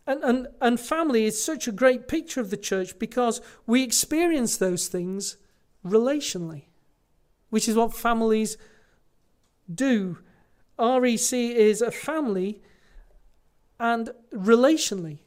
And, 0.06 0.25
and, 0.25 0.49
and 0.61 0.80
family 0.80 1.26
is 1.26 1.42
such 1.42 1.68
a 1.68 1.73
great 1.73 2.08
picture 2.08 2.40
of 2.40 2.50
the 2.50 2.56
church 2.56 2.99
because 2.99 3.40
we 3.66 3.82
experience 3.82 4.56
those 4.56 4.88
things 4.88 5.37
relationally, 5.85 6.64
which 7.50 7.68
is 7.68 7.76
what 7.76 7.94
families 7.94 8.56
do. 9.73 10.18
REC 10.78 11.32
is 11.32 11.82
a 11.82 11.90
family 11.90 12.62
and 13.78 14.11
relationally. 14.32 15.18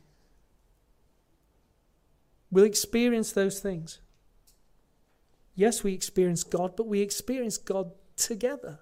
We'll 2.50 2.65
experience 2.65 3.31
those 3.31 3.60
things. 3.60 4.00
Yes, 5.55 5.84
we 5.84 5.93
experience 5.93 6.43
God, 6.43 6.75
but 6.75 6.88
we 6.88 7.01
experience 7.01 7.58
God 7.58 7.91
together. 8.15 8.79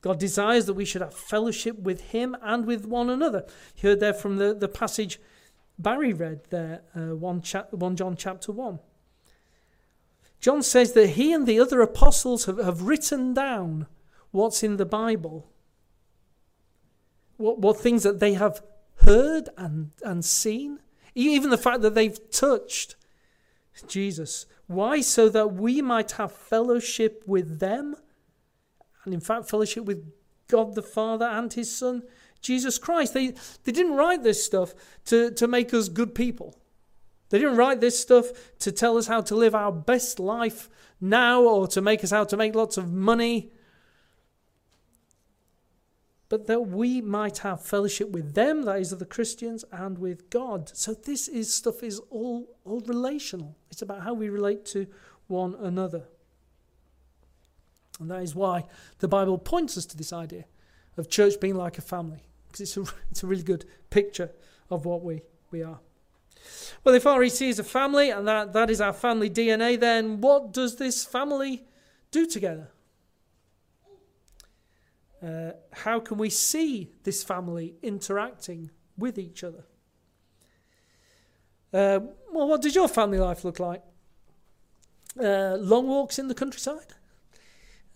God 0.00 0.18
desires 0.18 0.66
that 0.66 0.74
we 0.74 0.84
should 0.84 1.02
have 1.02 1.14
fellowship 1.14 1.78
with 1.78 2.12
Him 2.12 2.36
and 2.42 2.66
with 2.66 2.86
one 2.86 3.10
another. 3.10 3.44
You 3.76 3.90
heard 3.90 4.00
there 4.00 4.14
from 4.14 4.36
the, 4.36 4.54
the 4.54 4.68
passage 4.68 5.18
Barry 5.78 6.12
read 6.12 6.40
there, 6.50 6.82
uh, 6.94 7.14
1, 7.14 7.42
cha- 7.42 7.66
1 7.70 7.96
John 7.96 8.16
chapter 8.16 8.50
1. 8.50 8.80
John 10.40 10.62
says 10.62 10.92
that 10.92 11.10
he 11.10 11.32
and 11.32 11.46
the 11.46 11.60
other 11.60 11.80
apostles 11.80 12.46
have, 12.46 12.58
have 12.58 12.82
written 12.82 13.32
down 13.32 13.86
what's 14.30 14.62
in 14.62 14.76
the 14.76 14.86
Bible, 14.86 15.50
what, 17.36 17.58
what 17.60 17.78
things 17.78 18.02
that 18.02 18.18
they 18.18 18.34
have 18.34 18.62
heard 19.02 19.48
and, 19.56 19.92
and 20.04 20.24
seen, 20.24 20.80
even 21.14 21.50
the 21.50 21.58
fact 21.58 21.82
that 21.82 21.94
they've 21.94 22.18
touched 22.30 22.96
Jesus. 23.86 24.46
Why? 24.66 25.00
So 25.00 25.28
that 25.28 25.54
we 25.54 25.80
might 25.82 26.12
have 26.12 26.32
fellowship 26.32 27.22
with 27.26 27.60
them, 27.60 27.96
and 29.04 29.14
in 29.14 29.20
fact, 29.20 29.48
fellowship 29.48 29.84
with 29.84 30.12
God 30.48 30.74
the 30.74 30.82
Father 30.82 31.26
and 31.26 31.52
His 31.52 31.74
Son, 31.74 32.02
Jesus 32.40 32.78
Christ. 32.78 33.14
They, 33.14 33.34
they 33.64 33.72
didn't 33.72 33.96
write 33.96 34.22
this 34.22 34.44
stuff 34.44 34.74
to, 35.06 35.30
to 35.32 35.46
make 35.46 35.72
us 35.72 35.88
good 35.88 36.14
people. 36.14 36.58
They 37.30 37.38
didn't 37.38 37.56
write 37.56 37.80
this 37.80 37.98
stuff 37.98 38.26
to 38.60 38.72
tell 38.72 38.96
us 38.96 39.06
how 39.06 39.20
to 39.22 39.34
live 39.34 39.54
our 39.54 39.72
best 39.72 40.18
life 40.18 40.70
now 41.00 41.42
or 41.42 41.68
to 41.68 41.80
make 41.80 42.02
us 42.02 42.10
how 42.10 42.24
to 42.24 42.36
make 42.36 42.54
lots 42.54 42.76
of 42.76 42.90
money 42.90 43.52
but 46.28 46.46
that 46.46 46.60
we 46.60 47.00
might 47.00 47.38
have 47.38 47.62
fellowship 47.62 48.10
with 48.10 48.34
them, 48.34 48.62
that 48.62 48.80
is, 48.80 48.90
the 48.90 49.06
Christians, 49.06 49.64
and 49.72 49.98
with 49.98 50.28
God. 50.30 50.70
So 50.76 50.92
this 50.92 51.26
is 51.26 51.52
stuff 51.52 51.82
is 51.82 52.00
all, 52.10 52.56
all 52.64 52.80
relational. 52.80 53.56
It's 53.70 53.82
about 53.82 54.02
how 54.02 54.12
we 54.12 54.28
relate 54.28 54.64
to 54.66 54.86
one 55.26 55.54
another. 55.54 56.04
And 57.98 58.10
that 58.10 58.22
is 58.22 58.34
why 58.34 58.66
the 58.98 59.08
Bible 59.08 59.38
points 59.38 59.76
us 59.76 59.86
to 59.86 59.96
this 59.96 60.12
idea 60.12 60.44
of 60.96 61.08
church 61.08 61.40
being 61.40 61.54
like 61.54 61.78
a 61.78 61.82
family, 61.82 62.22
because 62.46 62.60
it's 62.60 62.76
a, 62.76 62.84
it's 63.10 63.22
a 63.22 63.26
really 63.26 63.42
good 63.42 63.64
picture 63.90 64.30
of 64.70 64.84
what 64.84 65.02
we, 65.02 65.22
we 65.50 65.62
are. 65.62 65.78
Well, 66.84 66.94
if 66.94 67.04
REC 67.04 67.42
is 67.42 67.58
a 67.58 67.64
family 67.64 68.10
and 68.10 68.26
that, 68.28 68.52
that 68.52 68.70
is 68.70 68.80
our 68.80 68.92
family 68.92 69.30
DNA, 69.30 69.78
then 69.78 70.20
what 70.20 70.52
does 70.52 70.76
this 70.76 71.04
family 71.04 71.64
do 72.10 72.26
together? 72.26 72.68
Uh, 75.22 75.50
how 75.72 75.98
can 75.98 76.16
we 76.16 76.30
see 76.30 76.92
this 77.02 77.24
family 77.24 77.74
interacting 77.82 78.70
with 78.96 79.18
each 79.18 79.42
other? 79.42 79.64
Uh, 81.72 82.00
well, 82.32 82.48
what 82.48 82.62
does 82.62 82.74
your 82.74 82.88
family 82.88 83.18
life 83.18 83.44
look 83.44 83.58
like? 83.58 83.82
Uh, 85.20 85.56
long 85.58 85.88
walks 85.88 86.18
in 86.18 86.28
the 86.28 86.34
countryside, 86.34 86.94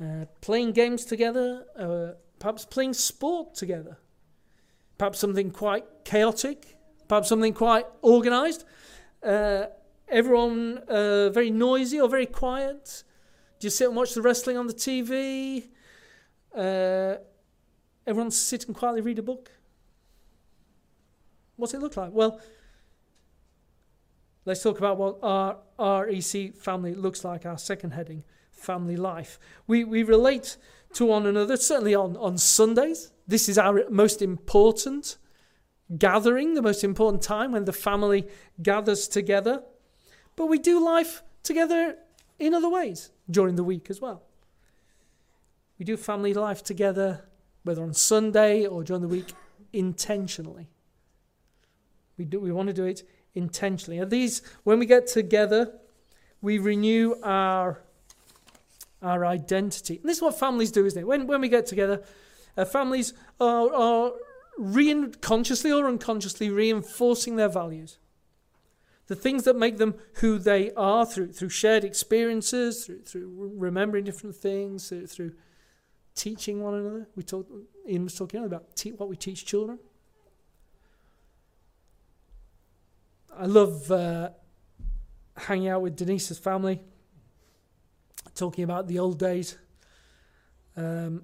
uh, 0.02 0.24
playing 0.40 0.72
games 0.72 1.04
together, 1.04 1.64
uh, 1.78 2.18
perhaps 2.40 2.64
playing 2.64 2.92
sport 2.92 3.54
together, 3.54 3.98
perhaps 4.98 5.20
something 5.20 5.50
quite 5.50 5.84
chaotic, 6.04 6.76
perhaps 7.06 7.28
something 7.28 7.54
quite 7.54 7.86
organised. 8.02 8.64
Uh, 9.22 9.66
everyone 10.08 10.82
very 10.88 11.50
noisy 11.50 12.00
or 12.00 12.08
very 12.08 12.26
quiet. 12.26 13.04
Do 13.60 13.66
you 13.66 13.70
sit 13.70 13.86
and 13.86 13.96
watch 13.96 14.14
the 14.14 14.22
wrestling 14.22 14.56
on 14.56 14.66
the 14.66 14.74
TV? 14.74 15.68
Uh, 16.54 17.16
everyone 18.06 18.30
sit 18.30 18.66
and 18.66 18.76
quietly 18.76 19.00
read 19.00 19.18
a 19.18 19.22
book. 19.22 19.50
What's 21.56 21.74
it 21.74 21.80
look 21.80 21.96
like? 21.96 22.12
Well, 22.12 22.40
let's 24.44 24.62
talk 24.62 24.78
about 24.78 24.98
what 24.98 25.18
our 25.22 26.06
REC 26.06 26.54
family 26.54 26.94
looks 26.94 27.24
like, 27.24 27.46
our 27.46 27.58
second 27.58 27.92
heading, 27.92 28.24
family 28.50 28.96
life. 28.96 29.38
We, 29.66 29.84
we 29.84 30.02
relate 30.02 30.56
to 30.94 31.06
one 31.06 31.26
another, 31.26 31.56
certainly 31.56 31.94
on, 31.94 32.16
on 32.16 32.38
Sundays. 32.38 33.12
This 33.26 33.48
is 33.48 33.58
our 33.58 33.88
most 33.90 34.22
important 34.22 35.16
gathering, 35.96 36.54
the 36.54 36.62
most 36.62 36.84
important 36.84 37.22
time 37.22 37.52
when 37.52 37.64
the 37.64 37.72
family 37.72 38.26
gathers 38.62 39.08
together. 39.08 39.62
But 40.36 40.46
we 40.46 40.58
do 40.58 40.84
life 40.84 41.22
together 41.42 41.96
in 42.38 42.54
other 42.54 42.68
ways 42.68 43.10
during 43.30 43.56
the 43.56 43.64
week 43.64 43.90
as 43.90 44.00
well. 44.00 44.22
We 45.82 45.84
do 45.84 45.96
family 45.96 46.32
life 46.32 46.62
together, 46.62 47.24
whether 47.64 47.82
on 47.82 47.92
Sunday 47.92 48.66
or 48.66 48.84
during 48.84 49.02
the 49.02 49.08
week, 49.08 49.32
intentionally. 49.72 50.68
We, 52.16 52.24
do, 52.24 52.38
we 52.38 52.52
want 52.52 52.68
to 52.68 52.72
do 52.72 52.84
it 52.84 53.02
intentionally. 53.34 53.98
And 53.98 54.08
these, 54.08 54.42
when 54.62 54.78
we 54.78 54.86
get 54.86 55.08
together, 55.08 55.72
we 56.40 56.58
renew 56.58 57.16
our, 57.24 57.82
our 59.02 59.26
identity. 59.26 59.98
And 60.00 60.08
this 60.08 60.18
is 60.18 60.22
what 60.22 60.38
families 60.38 60.70
do, 60.70 60.86
isn't 60.86 61.00
it? 61.00 61.04
When, 61.04 61.26
when 61.26 61.40
we 61.40 61.48
get 61.48 61.66
together, 61.66 62.04
uh, 62.56 62.64
families 62.64 63.12
are, 63.40 63.74
are 63.74 64.12
rein, 64.56 65.12
consciously 65.20 65.72
or 65.72 65.88
unconsciously 65.88 66.48
reinforcing 66.48 67.34
their 67.34 67.48
values. 67.48 67.98
The 69.08 69.16
things 69.16 69.42
that 69.42 69.56
make 69.56 69.78
them 69.78 69.96
who 70.20 70.38
they 70.38 70.70
are 70.74 71.04
through, 71.04 71.32
through 71.32 71.48
shared 71.48 71.82
experiences, 71.82 72.86
through, 72.86 73.00
through 73.00 73.52
remembering 73.56 74.04
different 74.04 74.36
things, 74.36 74.88
through, 74.88 75.08
through 75.08 75.32
teaching 76.14 76.62
one 76.62 76.74
another. 76.74 77.08
We 77.16 77.22
talked, 77.22 77.50
Ian 77.88 78.04
was 78.04 78.14
talking 78.14 78.44
about 78.44 78.64
what 78.96 79.08
we 79.08 79.16
teach 79.16 79.44
children. 79.44 79.78
I 83.34 83.46
love 83.46 83.90
uh, 83.90 84.30
hanging 85.36 85.68
out 85.68 85.82
with 85.82 85.96
Denise's 85.96 86.38
family, 86.38 86.80
talking 88.34 88.64
about 88.64 88.88
the 88.88 88.98
old 88.98 89.18
days, 89.18 89.56
um, 90.76 91.22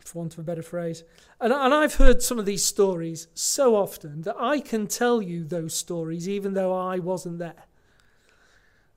for 0.00 0.20
want 0.20 0.32
of 0.32 0.38
a 0.38 0.42
better 0.42 0.62
phrase. 0.62 1.04
And, 1.40 1.52
and 1.52 1.74
I've 1.74 1.96
heard 1.96 2.22
some 2.22 2.38
of 2.38 2.46
these 2.46 2.64
stories 2.64 3.28
so 3.34 3.76
often 3.76 4.22
that 4.22 4.36
I 4.38 4.60
can 4.60 4.86
tell 4.86 5.20
you 5.20 5.44
those 5.44 5.74
stories 5.74 6.28
even 6.28 6.54
though 6.54 6.74
I 6.74 6.98
wasn't 6.98 7.38
there. 7.38 7.64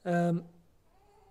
Um, 0.06 0.46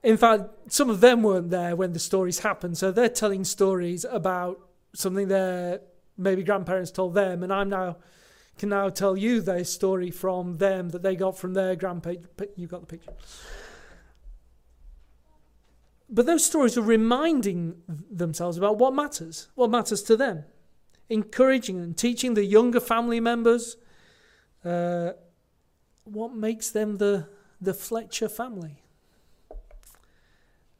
in 0.05 0.17
fact, 0.19 0.45
some 0.69 0.91
of 0.91 1.01
them 1.01 1.23
weren't 1.23 1.51
there 1.51 1.75
when 1.75 1.95
the 1.95 1.99
stories 1.99 2.41
happened, 2.41 2.77
so 2.77 2.93
they're 2.93 3.09
telling 3.09 3.43
stories 3.43 4.05
about 4.05 4.61
something 4.95 5.29
their 5.29 5.81
maybe 6.17 6.43
grandparents 6.43 6.91
told 6.91 7.15
them, 7.15 7.43
and 7.43 7.53
I'm 7.53 7.71
now 7.71 7.97
can 8.57 8.69
now 8.69 8.89
tell 8.89 9.17
you 9.17 9.41
their 9.41 9.65
story 9.65 10.13
from 10.13 10.59
them 10.59 10.91
that 10.91 11.03
they 11.03 11.17
got 11.17 11.37
from 11.37 11.55
their 11.55 11.75
grandparents. 11.75 12.29
You 12.55 12.69
got 12.69 12.83
the 12.83 12.87
picture. 12.87 13.13
But 16.09 16.27
those 16.27 16.45
stories 16.45 16.79
are 16.79 16.83
reminding 16.83 17.83
themselves 17.89 18.57
about 18.57 18.79
what 18.79 18.95
matters, 18.95 19.49
what 19.57 19.71
matters 19.71 20.03
to 20.03 20.17
them, 20.17 20.45
encouraging 21.09 21.81
and 21.81 21.97
teaching 21.97 22.35
the 22.35 22.45
younger 22.45 22.79
family 22.79 23.19
members 23.19 23.77
uh, 24.65 25.15
what 26.05 26.33
makes 26.33 26.71
them 26.71 26.99
the, 26.99 27.27
the 27.61 27.75
Fletcher 27.75 28.29
family. 28.29 28.84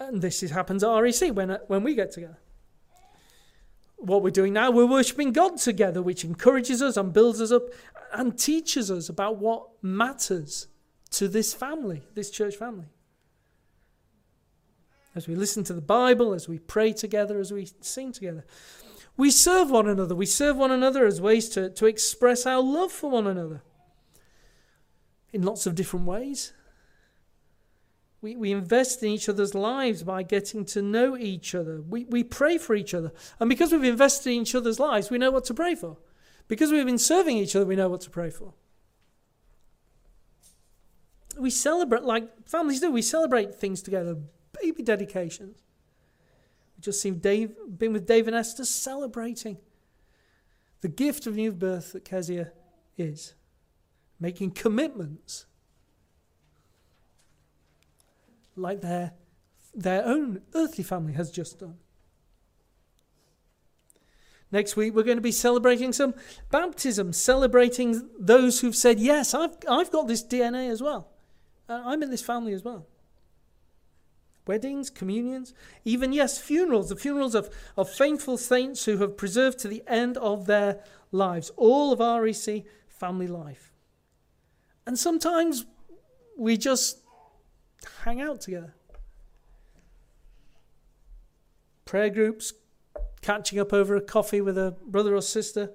And 0.01 0.21
this 0.21 0.43
is, 0.43 0.51
happens 0.51 0.83
at 0.83 0.91
REC 0.91 1.35
when, 1.35 1.51
uh, 1.51 1.59
when 1.69 1.83
we 1.83 1.95
get 1.95 2.11
together. 2.11 2.39
What 3.97 4.23
we're 4.23 4.31
doing 4.31 4.53
now, 4.53 4.71
we're 4.71 4.87
worshipping 4.87 5.33
God 5.33 5.57
together, 5.57 6.03
which 6.03 6.25
encourages 6.25 6.83
us 6.83 6.97
and 6.97 7.13
builds 7.13 7.41
us 7.41 7.53
up 7.53 7.63
and 8.13 8.39
teaches 8.39 8.91
us 8.91 9.09
about 9.09 9.39
what 9.39 9.67
matters 9.83 10.67
to 11.13 11.29
this 11.29 11.55
family, 11.55 12.03
this 12.15 12.31
church 12.31 12.57
family 12.57 12.87
as 15.15 15.29
we 15.29 15.35
listen 15.35 15.63
to 15.65 15.73
the 15.73 15.81
Bible, 15.81 16.33
as 16.33 16.49
we 16.49 16.59
pray 16.59 16.93
together, 16.93 17.39
as 17.39 17.53
we 17.53 17.69
sing 17.81 18.13
together. 18.13 18.45
We 19.17 19.31
serve 19.31 19.71
one 19.71 19.89
another. 19.89 20.15
We 20.15 20.27
serve 20.27 20.57
one 20.57 20.73
another 20.73 21.07
as 21.07 21.21
ways 21.21 21.49
to, 21.51 21.71
to 21.71 21.87
express 21.87 22.47
our 22.47 22.61
love 22.61 22.91
for 22.91 23.11
one 23.11 23.27
another 23.27 23.63
in 25.33 25.43
lots 25.43 25.67
of 25.67 25.77
different 25.77 26.07
ways. 26.07 26.53
We, 28.25 28.37
we 28.37 28.53
invest 28.53 29.03
in 29.03 29.11
each 29.11 29.29
other's 29.29 29.55
lives 29.55 30.03
by 30.03 30.23
getting 30.23 30.65
to 30.65 30.81
know 30.81 31.15
each 31.15 31.55
other. 31.55 31.83
We, 31.83 32.07
we 32.07 32.25
pray 32.25 32.57
for 32.57 32.75
each 32.75 32.95
other. 32.95 33.13
And 33.39 33.51
because 33.51 33.71
we've 33.71 33.85
invested 33.85 34.31
in 34.31 34.41
each 34.41 34.55
other's 34.55 34.81
lives, 34.81 35.11
we 35.11 35.19
know 35.19 35.31
what 35.31 35.45
to 35.45 35.53
pray 35.53 35.75
for. 35.75 35.99
Because 36.49 36.73
we've 36.73 36.87
been 36.87 36.97
serving 36.97 37.37
each 37.37 37.55
other, 37.55 37.67
we 37.67 37.77
know 37.77 37.91
what 37.91 38.01
to 38.01 38.09
pray 38.09 38.31
for. 38.31 38.55
We 41.39 41.51
celebrate, 41.51 42.05
like 42.05 42.49
families 42.49 42.81
do, 42.81 42.91
we 42.91 43.03
celebrate 43.03 43.57
things 43.57 43.83
together 43.83 44.17
baby 44.59 44.83
dedications. 44.83 45.59
We 46.79 46.81
just 46.81 47.03
seen 47.03 47.19
Dave, 47.19 47.53
been 47.77 47.93
with 47.93 48.07
Dave 48.07 48.27
and 48.27 48.35
Esther 48.35 48.65
celebrating 48.65 49.59
the 50.81 50.89
gift 50.89 51.27
of 51.27 51.35
new 51.35 51.53
birth 51.53 51.93
that 51.93 52.07
Kezia 52.07 52.53
is, 52.97 53.35
making 54.19 54.53
commitments 54.53 55.45
like 58.57 58.81
their, 58.81 59.13
their 59.75 60.05
own 60.05 60.43
earthly 60.55 60.85
family 60.85 61.15
has 61.15 61.31
just 61.31 61.59
done. 61.59 61.79
Next 64.53 64.77
week, 64.77 64.95
we're 64.95 65.03
going 65.03 65.17
to 65.17 65.23
be 65.23 65.33
celebrating 65.33 65.93
some 65.93 66.15
baptism, 66.51 67.13
celebrating 67.13 68.09
those 68.19 68.61
who've 68.61 68.77
said, 68.77 69.01
Yes, 69.01 69.35
I've, 69.35 69.57
I've 69.69 69.91
got 69.91 70.07
this 70.07 70.23
DNA 70.23 70.71
as 70.71 70.81
well. 70.81 71.11
Uh, 71.69 71.83
I'm 71.85 72.03
in 72.03 72.11
this 72.11 72.23
family 72.23 72.53
as 72.53 72.63
well 72.63 72.87
weddings, 74.47 74.91
communions, 74.91 75.55
even, 75.85 76.13
yes, 76.13 76.39
funerals, 76.39 76.89
the 76.89 76.97
funerals 76.97 77.35
of, 77.35 77.51
of 77.77 77.89
faithful 77.89 78.37
saints 78.37 78.85
who 78.85 78.99
have 78.99 79.17
preserved 79.17 79.59
to 79.61 79.69
the 79.69 79.83
end 79.87 80.17
of 80.19 80.47
their 80.47 80.83
lives, 81.13 81.51
all 81.57 81.93
of 81.93 82.01
REC 82.01 82.65
family 82.89 83.27
life. 83.27 83.73
And 84.87 84.99
sometimes 84.99 85.65
we 86.37 86.57
just 86.57 87.01
hang 88.05 88.21
out 88.21 88.41
together. 88.41 88.75
Prayer 91.85 92.11
groups, 92.11 92.53
catching 93.23 93.59
up 93.59 93.73
over 93.73 93.97
a 93.97 94.01
coffee 94.01 94.41
with 94.41 94.57
a 94.57 94.77
brother 94.87 95.15
or 95.15 95.23
sister, 95.23 95.71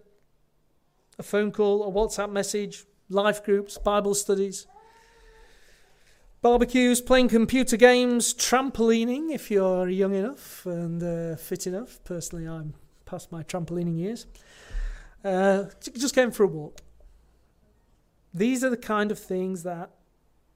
a 1.18 1.24
phone 1.24 1.52
call, 1.52 1.84
a 1.84 1.92
WhatsApp 1.92 2.32
message, 2.32 2.86
life 3.10 3.44
groups, 3.44 3.78
Bible 3.78 4.16
studies 4.16 4.68
barbecues, 6.42 7.02
playing 7.02 7.28
computer 7.28 7.78
games, 7.78 8.34
trampolining 8.34 9.34
if 9.34 9.52
you're 9.52 9.90
young 9.90 10.16
enough 10.16 10.66
and 10.66 11.04
uh, 11.04 11.36
fit 11.36 11.68
enough. 11.68 12.00
Personally, 12.04 12.48
I'm 12.48 12.74
past 13.06 13.32
my 13.32 13.44
trampolining 13.44 13.98
years. 13.98 14.26
Uh, 15.24 15.66
just 15.82 16.16
going 16.16 16.32
for 16.32 16.44
a 16.44 16.48
walk. 16.48 16.80
These 18.34 18.64
are 18.64 18.70
the 18.70 18.78
kind 18.78 19.12
of 19.12 19.20
things 19.20 19.64
that 19.64 19.90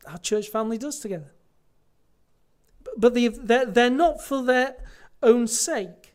our 0.05 0.17
church 0.17 0.47
family 0.47 0.77
does 0.77 0.99
together. 0.99 1.31
But 2.97 3.13
they're, 3.13 3.65
they're 3.65 3.89
not 3.89 4.21
for 4.21 4.43
their 4.43 4.75
own 5.21 5.47
sake. 5.47 6.13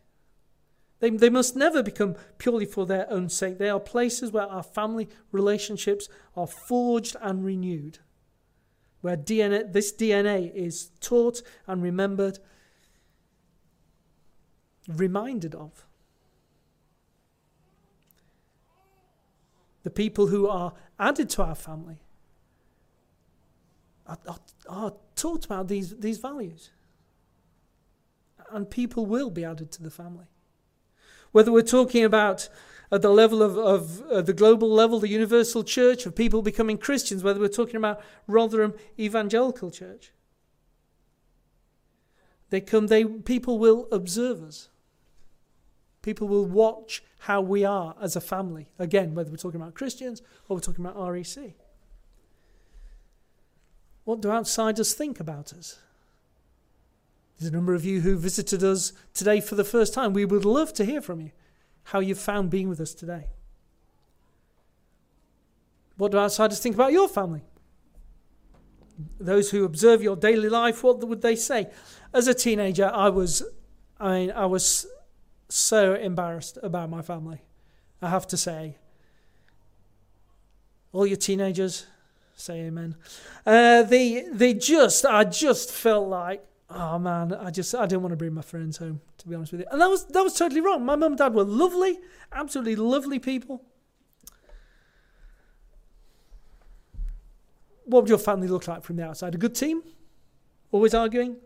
They, 1.00 1.10
they 1.10 1.30
must 1.30 1.56
never 1.56 1.82
become 1.82 2.16
purely 2.38 2.66
for 2.66 2.86
their 2.86 3.10
own 3.10 3.28
sake. 3.28 3.58
They 3.58 3.68
are 3.68 3.80
places 3.80 4.32
where 4.32 4.46
our 4.46 4.62
family 4.62 5.08
relationships 5.32 6.08
are 6.36 6.46
forged 6.46 7.16
and 7.20 7.44
renewed 7.44 7.98
where 9.00 9.16
DNA, 9.16 9.72
this 9.72 9.92
DNA 9.92 10.52
is 10.54 10.90
taught 11.00 11.42
and 11.66 11.82
remembered, 11.82 12.38
reminded 14.88 15.54
of. 15.54 15.84
The 19.84 19.90
people 19.90 20.26
who 20.26 20.48
are 20.48 20.74
added 20.98 21.30
to 21.30 21.42
our 21.42 21.54
family 21.54 21.98
are, 24.06 24.18
are, 24.26 24.40
are 24.68 24.92
taught 25.18 25.44
about 25.44 25.68
these, 25.68 25.96
these 25.98 26.18
values. 26.18 26.70
And 28.50 28.70
people 28.70 29.04
will 29.04 29.30
be 29.30 29.44
added 29.44 29.70
to 29.72 29.82
the 29.82 29.90
family. 29.90 30.26
Whether 31.32 31.52
we're 31.52 31.62
talking 31.62 32.04
about 32.04 32.48
at 32.90 33.02
the 33.02 33.10
level 33.10 33.42
of, 33.42 33.58
of 33.58 34.02
uh, 34.10 34.22
the 34.22 34.32
global 34.32 34.70
level, 34.70 34.98
the 34.98 35.08
universal 35.08 35.62
church, 35.62 36.06
of 36.06 36.16
people 36.16 36.40
becoming 36.40 36.78
Christians, 36.78 37.22
whether 37.22 37.40
we're 37.40 37.48
talking 37.48 37.76
about 37.76 38.00
Rotherham 38.26 38.74
Evangelical 38.98 39.70
Church. 39.70 40.12
They 42.50 42.62
come, 42.62 42.86
they, 42.86 43.04
people 43.04 43.58
will 43.58 43.86
observe 43.92 44.42
us. 44.42 44.70
People 46.00 46.28
will 46.28 46.46
watch 46.46 47.02
how 47.20 47.42
we 47.42 47.64
are 47.64 47.94
as 48.00 48.16
a 48.16 48.20
family. 48.22 48.68
Again, 48.78 49.14
whether 49.14 49.30
we're 49.30 49.36
talking 49.36 49.60
about 49.60 49.74
Christians 49.74 50.22
or 50.48 50.56
we're 50.56 50.62
talking 50.62 50.84
about 50.84 50.96
REC. 50.96 51.54
What 54.08 54.22
do 54.22 54.30
outsiders 54.30 54.94
think 54.94 55.20
about 55.20 55.52
us? 55.52 55.78
There's 57.38 57.52
a 57.52 57.54
number 57.54 57.74
of 57.74 57.84
you 57.84 58.00
who 58.00 58.16
visited 58.16 58.64
us 58.64 58.94
today 59.12 59.38
for 59.42 59.54
the 59.54 59.64
first 59.64 59.92
time. 59.92 60.14
We 60.14 60.24
would 60.24 60.46
love 60.46 60.72
to 60.74 60.84
hear 60.86 61.02
from 61.02 61.20
you 61.20 61.30
how 61.82 62.00
you've 62.00 62.18
found 62.18 62.48
being 62.48 62.70
with 62.70 62.80
us 62.80 62.94
today. 62.94 63.26
What 65.98 66.12
do 66.12 66.18
outsiders 66.18 66.58
think 66.58 66.74
about 66.74 66.92
your 66.92 67.06
family? 67.06 67.42
Those 69.20 69.50
who 69.50 69.66
observe 69.66 70.02
your 70.02 70.16
daily 70.16 70.48
life, 70.48 70.82
what 70.82 71.06
would 71.06 71.20
they 71.20 71.36
say? 71.36 71.68
As 72.14 72.28
a 72.28 72.32
teenager, 72.32 72.90
I 72.90 73.10
was, 73.10 73.42
I 74.00 74.20
mean, 74.20 74.30
I 74.30 74.46
was 74.46 74.86
so 75.50 75.92
embarrassed 75.92 76.56
about 76.62 76.88
my 76.88 77.02
family. 77.02 77.42
I 78.00 78.08
have 78.08 78.26
to 78.28 78.38
say. 78.38 78.78
All 80.92 81.06
your 81.06 81.18
teenagers, 81.18 81.84
say 82.38 82.60
amen. 82.60 82.96
Uh, 83.44 83.82
they, 83.82 84.26
they 84.32 84.54
just, 84.54 85.04
I 85.04 85.24
just 85.24 85.70
felt 85.70 86.08
like 86.08 86.44
oh 86.70 86.98
man, 86.98 87.32
I 87.32 87.50
just 87.50 87.74
I 87.74 87.86
didn't 87.86 88.02
want 88.02 88.12
to 88.12 88.16
bring 88.16 88.34
my 88.34 88.42
friends 88.42 88.76
home, 88.76 89.00
to 89.18 89.28
be 89.28 89.34
honest 89.34 89.52
with 89.52 89.62
you. 89.62 89.66
And 89.70 89.80
that 89.80 89.88
was 89.88 90.04
that 90.06 90.22
was 90.22 90.34
totally 90.34 90.60
wrong. 90.60 90.84
My 90.84 90.96
mum 90.96 91.12
and 91.12 91.18
dad 91.18 91.34
were 91.34 91.44
lovely, 91.44 91.98
absolutely 92.32 92.76
lovely 92.76 93.18
people. 93.18 93.62
What 97.84 98.02
would 98.02 98.10
your 98.10 98.18
family 98.18 98.48
look 98.48 98.68
like 98.68 98.84
from 98.84 98.96
the 98.96 99.04
outside? 99.06 99.34
A 99.34 99.38
good 99.38 99.54
team? 99.54 99.82
Always 100.72 100.92
arguing? 100.92 101.36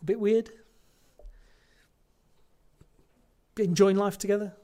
A 0.00 0.04
bit 0.04 0.18
weird? 0.18 0.50
Enjoying 3.58 3.96
life 3.96 4.16
together? 4.16 4.54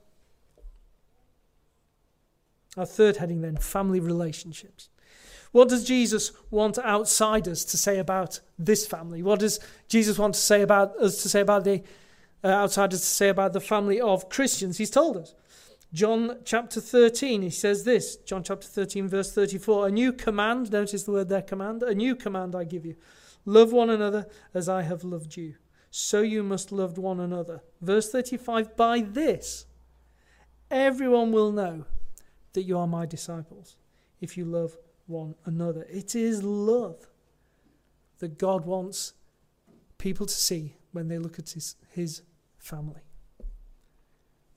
Our 2.76 2.87
third 2.87 3.16
heading 3.16 3.40
then 3.40 3.56
family 3.56 4.00
relationships. 4.00 4.88
What 5.52 5.68
does 5.68 5.85
Jesus 5.85 6.33
want 6.50 6.78
outsiders 6.78 7.64
to 7.66 7.76
say 7.76 7.98
about 7.98 8.40
this 8.59 8.87
family? 8.87 9.22
What 9.22 9.40
does 9.40 9.59
Jesus 9.88 10.18
want 10.18 10.35
to 10.35 10.40
say 10.40 10.62
about 10.62 10.96
us 10.98 11.22
to 11.22 11.28
say 11.28 11.40
about 11.40 11.64
the 11.64 11.83
uh, 12.44 12.48
outsiders 12.48 13.00
to 13.00 13.06
say 13.06 13.28
about 13.28 13.52
the 13.52 13.61
family 13.61 14.00
of 14.00 14.28
Christians? 14.28 14.78
He's 14.78 14.90
told 14.90 15.16
us. 15.16 15.35
John 15.92 16.38
chapter 16.44 16.80
13, 16.80 17.42
he 17.42 17.50
says 17.50 17.83
this 17.83 18.16
John 18.16 18.44
chapter 18.44 18.68
13, 18.68 19.09
verse 19.09 19.33
34 19.33 19.88
A 19.88 19.90
new 19.90 20.12
command, 20.12 20.70
notice 20.70 21.02
the 21.02 21.12
word 21.12 21.28
there, 21.28 21.42
command, 21.42 21.83
a 21.83 21.94
new 21.94 22.14
command 22.14 22.54
I 22.54 22.62
give 22.62 22.87
you. 22.87 22.94
Love 23.44 23.72
one 23.72 23.90
another 23.90 24.26
as 24.54 24.68
I 24.68 24.83
have 24.83 25.02
loved 25.02 25.37
you. 25.37 25.54
So 25.90 26.22
you 26.22 26.44
must 26.44 26.70
love 26.70 26.96
one 26.96 27.18
another. 27.18 27.62
Verse 27.80 28.09
35 28.12 28.76
By 28.76 29.00
this, 29.00 29.66
everyone 30.70 31.33
will 31.33 31.50
know 31.50 31.87
that 32.52 32.62
you 32.62 32.78
are 32.78 32.86
my 32.86 33.06
disciples 33.06 33.76
if 34.20 34.36
you 34.36 34.44
love 34.44 34.76
one 35.06 35.34
another. 35.44 35.86
It 35.90 36.14
is 36.14 36.42
love 36.42 37.08
that 38.18 38.38
God 38.38 38.64
wants 38.64 39.14
people 39.98 40.26
to 40.26 40.34
see 40.34 40.76
when 40.92 41.08
they 41.08 41.18
look 41.18 41.38
at 41.38 41.50
his, 41.50 41.76
his 41.90 42.22
family. 42.58 43.02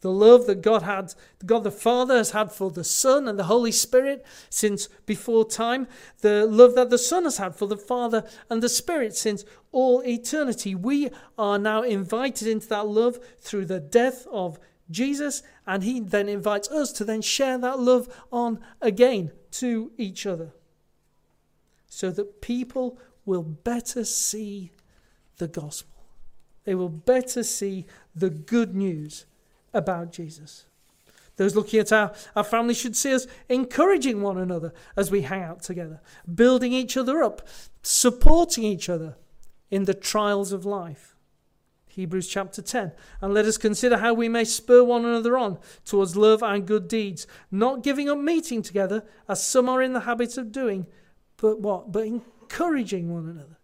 The 0.01 0.11
love 0.11 0.47
that 0.47 0.61
God 0.61 0.81
had, 0.81 1.13
God 1.45 1.63
the 1.63 1.71
Father 1.71 2.17
has 2.17 2.31
had 2.31 2.51
for 2.51 2.69
the 2.69 2.83
Son 2.83 3.25
and 3.25 3.39
the 3.39 3.45
Holy 3.45 3.71
Spirit 3.71 4.25
since 4.49 4.89
before 5.05 5.47
time. 5.47 5.87
The 6.19 6.45
love 6.45 6.75
that 6.75 6.89
the 6.89 6.97
Son 6.97 7.23
has 7.23 7.37
had 7.37 7.55
for 7.55 7.67
the 7.67 7.77
Father 7.77 8.25
and 8.49 8.61
the 8.61 8.67
Spirit 8.67 9.15
since 9.15 9.45
all 9.71 10.03
eternity. 10.05 10.75
We 10.75 11.09
are 11.37 11.57
now 11.57 11.83
invited 11.83 12.49
into 12.49 12.67
that 12.67 12.85
love 12.85 13.17
through 13.39 13.65
the 13.65 13.79
death 13.79 14.27
of 14.29 14.59
Jesus, 14.89 15.43
and 15.65 15.83
He 15.83 15.99
then 15.99 16.29
invites 16.29 16.69
us 16.69 16.91
to 16.93 17.05
then 17.05 17.21
share 17.21 17.57
that 17.57 17.79
love 17.79 18.07
on 18.31 18.59
again 18.81 19.31
to 19.51 19.91
each 19.97 20.25
other 20.25 20.53
so 21.87 22.09
that 22.11 22.41
people 22.41 22.97
will 23.25 23.43
better 23.43 24.03
see 24.03 24.71
the 25.37 25.47
gospel. 25.47 26.03
They 26.63 26.75
will 26.75 26.89
better 26.89 27.43
see 27.43 27.85
the 28.15 28.29
good 28.29 28.75
news 28.75 29.25
about 29.73 30.11
Jesus. 30.11 30.65
Those 31.35 31.55
looking 31.55 31.79
at 31.79 31.91
our, 31.91 32.13
our 32.35 32.43
family 32.43 32.73
should 32.73 32.95
see 32.95 33.13
us 33.13 33.25
encouraging 33.49 34.21
one 34.21 34.37
another 34.37 34.73
as 34.95 35.09
we 35.09 35.21
hang 35.21 35.43
out 35.43 35.63
together, 35.63 35.99
building 36.33 36.73
each 36.73 36.95
other 36.95 37.23
up, 37.23 37.47
supporting 37.81 38.63
each 38.63 38.87
other 38.87 39.15
in 39.71 39.85
the 39.85 39.95
trials 39.95 40.51
of 40.51 40.65
life. 40.65 41.12
Hebrews 41.93 42.27
chapter 42.27 42.61
10. 42.61 42.91
And 43.21 43.33
let 43.33 43.45
us 43.45 43.57
consider 43.57 43.97
how 43.97 44.13
we 44.13 44.27
may 44.27 44.45
spur 44.45 44.83
one 44.83 45.05
another 45.05 45.37
on 45.37 45.59
towards 45.85 46.15
love 46.15 46.41
and 46.41 46.65
good 46.65 46.87
deeds, 46.87 47.27
not 47.51 47.83
giving 47.83 48.09
up 48.09 48.17
meeting 48.17 48.63
together 48.63 49.05
as 49.29 49.45
some 49.45 49.69
are 49.69 49.81
in 49.81 49.93
the 49.93 50.01
habit 50.01 50.37
of 50.37 50.51
doing, 50.51 50.87
but 51.37 51.61
what? 51.61 51.91
But 51.91 52.05
encouraging 52.05 53.13
one 53.13 53.29
another. 53.29 53.57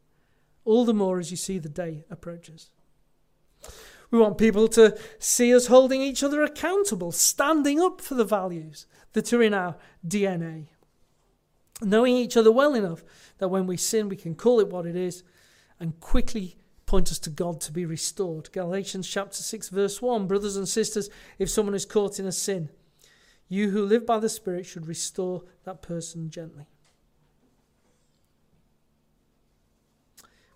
All 0.64 0.86
the 0.86 0.94
more 0.94 1.18
as 1.18 1.32
you 1.32 1.38
see 1.38 1.58
the 1.58 1.70
day 1.70 2.06
approaches. 2.12 2.70
We 4.12 4.20
want 4.20 4.38
people 4.38 4.68
to 4.70 4.98
see 5.18 5.54
us 5.54 5.68
holding 5.68 6.02
each 6.02 6.24
other 6.24 6.44
accountable, 6.44 7.12
standing 7.12 7.82
up 7.82 8.00
for 8.00 8.16
the 8.16 8.26
values 8.26 8.86
that 9.14 9.34
are 9.34 9.42
in 9.42 9.54
our 9.54 9.76
DNA. 10.08 10.68
Knowing 11.82 12.16
each 12.16 12.38
other 12.38 12.52
well 12.52 12.76
enough 12.76 13.04
that 13.40 13.48
when 13.48 13.66
we 13.66 13.78
sin, 13.78 14.10
we 14.10 14.16
can 14.16 14.36
call 14.36 14.60
it 14.60 14.70
what 14.70 14.86
it 14.86 14.96
is 14.96 15.24
and 15.80 16.00
quickly 16.00 16.58
point 16.90 17.12
us 17.12 17.20
to 17.20 17.30
God 17.30 17.62
to 17.62 17.72
be 17.72 17.86
restored. 17.86 18.52
Galatians 18.52 19.08
chapter 19.08 19.38
6, 19.38 19.70
verse 19.70 20.02
1 20.02 20.28
Brothers 20.28 20.56
and 20.56 20.68
sisters, 20.68 21.10
if 21.38 21.50
someone 21.50 21.76
is 21.76 21.86
caught 21.86 22.20
in 22.20 22.26
a 22.26 22.32
sin, 22.32 22.70
you 23.48 23.70
who 23.70 23.86
live 23.86 24.06
by 24.06 24.20
the 24.20 24.30
Spirit 24.30 24.66
should 24.66 24.88
restore 24.88 25.44
that 25.64 25.82
person 25.82 26.30
gently. 26.30 26.66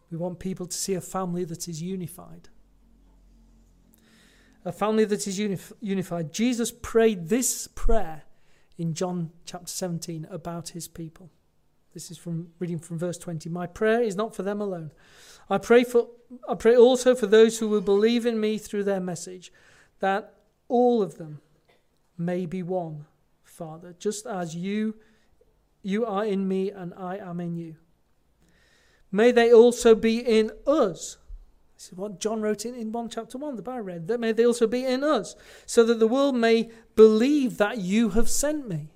We 0.10 0.18
want 0.18 0.40
people 0.40 0.66
to 0.66 0.78
see 0.78 0.94
a 0.94 1.02
family 1.02 1.46
that 1.46 1.68
is 1.68 1.82
unified 1.82 2.50
a 4.66 4.72
family 4.72 5.06
that 5.06 5.28
is 5.28 5.40
unif- 5.40 5.74
unified. 5.82 6.32
Jesus 6.32 6.72
prayed 6.72 7.30
this 7.30 7.68
prayer 7.76 8.24
in 8.78 8.94
John 8.94 9.32
chapter 9.46 9.68
17 9.68 10.28
about 10.30 10.70
his 10.70 10.88
people. 10.88 11.32
This 11.94 12.10
is 12.10 12.18
from 12.18 12.50
reading 12.60 12.80
from 12.80 12.98
verse 12.98 13.18
20. 13.18 13.50
My 13.50 13.68
prayer 13.68 14.02
is 14.02 14.16
not 14.16 14.36
for 14.36 14.44
them 14.44 14.62
alone. 14.62 14.92
I 15.50 15.58
pray 15.58 15.84
for 15.84 16.08
I 16.50 16.56
pray 16.56 16.76
also 16.76 17.14
for 17.16 17.28
those 17.28 17.60
who 17.60 17.68
will 17.68 17.82
believe 17.82 18.26
in 18.26 18.40
me 18.40 18.58
through 18.58 18.86
their 18.86 19.00
message, 19.00 19.52
that 20.00 20.34
all 20.68 21.02
of 21.02 21.18
them 21.18 21.42
may 22.18 22.46
be 22.46 22.64
one, 22.64 23.06
Father, 23.44 23.96
just 23.98 24.26
as 24.26 24.56
you 24.56 24.96
you 25.82 26.06
are 26.06 26.26
in 26.26 26.48
me 26.48 26.72
and 26.72 26.94
I 26.96 27.18
am 27.18 27.40
in 27.40 27.56
you. 27.56 27.76
May 29.12 29.32
they 29.32 29.54
also 29.54 29.94
be 29.94 30.20
in 30.20 30.52
us 30.66 31.18
this 31.84 31.92
is 31.92 31.98
what 31.98 32.18
John 32.18 32.42
wrote 32.42 32.66
in, 32.66 32.76
in 32.76 32.94
1 32.94 33.10
chapter 33.10 33.38
1 33.38 33.58
that 33.58 33.68
I 33.68 33.78
read. 33.80 34.08
That 34.08 34.22
may 34.22 34.32
they 34.32 34.46
also 34.46 34.68
be 34.68 34.86
in 34.86 35.04
us, 35.04 35.36
so 35.66 35.84
that 35.84 36.00
the 36.00 36.08
world 36.08 36.34
may 36.34 36.70
believe 36.96 37.58
that 37.58 37.80
you 37.80 38.12
have 38.12 38.30
sent 38.30 38.70
me. 38.70 38.93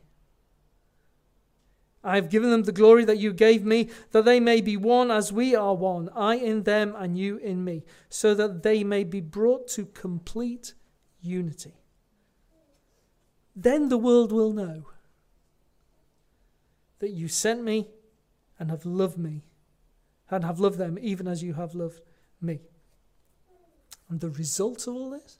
I 2.07 2.15
have 2.15 2.29
given 2.29 2.51
them 2.51 2.63
the 2.63 2.71
glory 2.71 3.03
that 3.03 3.17
you 3.17 3.33
gave 3.33 3.65
me, 3.65 3.89
that 4.11 4.23
they 4.23 4.39
may 4.39 4.61
be 4.61 4.77
one 4.77 5.11
as 5.11 5.33
we 5.33 5.53
are 5.53 5.75
one, 5.75 6.09
I 6.15 6.35
in 6.35 6.63
them 6.63 6.95
and 6.97 7.17
you 7.17 7.35
in 7.35 7.65
me, 7.65 7.83
so 8.07 8.33
that 8.33 8.63
they 8.63 8.81
may 8.85 9.03
be 9.03 9.19
brought 9.19 9.67
to 9.69 9.85
complete 9.85 10.73
unity. 11.21 11.73
Then 13.53 13.89
the 13.89 13.97
world 13.97 14.31
will 14.31 14.53
know 14.53 14.85
that 16.99 17.11
you 17.11 17.27
sent 17.27 17.61
me 17.61 17.89
and 18.57 18.71
have 18.71 18.85
loved 18.85 19.17
me, 19.17 19.43
and 20.29 20.45
have 20.45 20.61
loved 20.61 20.77
them 20.77 20.97
even 21.01 21.27
as 21.27 21.43
you 21.43 21.55
have 21.55 21.75
loved 21.75 21.99
me. 22.39 22.61
And 24.07 24.21
the 24.21 24.29
result 24.29 24.87
of 24.87 24.95
all 24.95 25.09
this? 25.09 25.39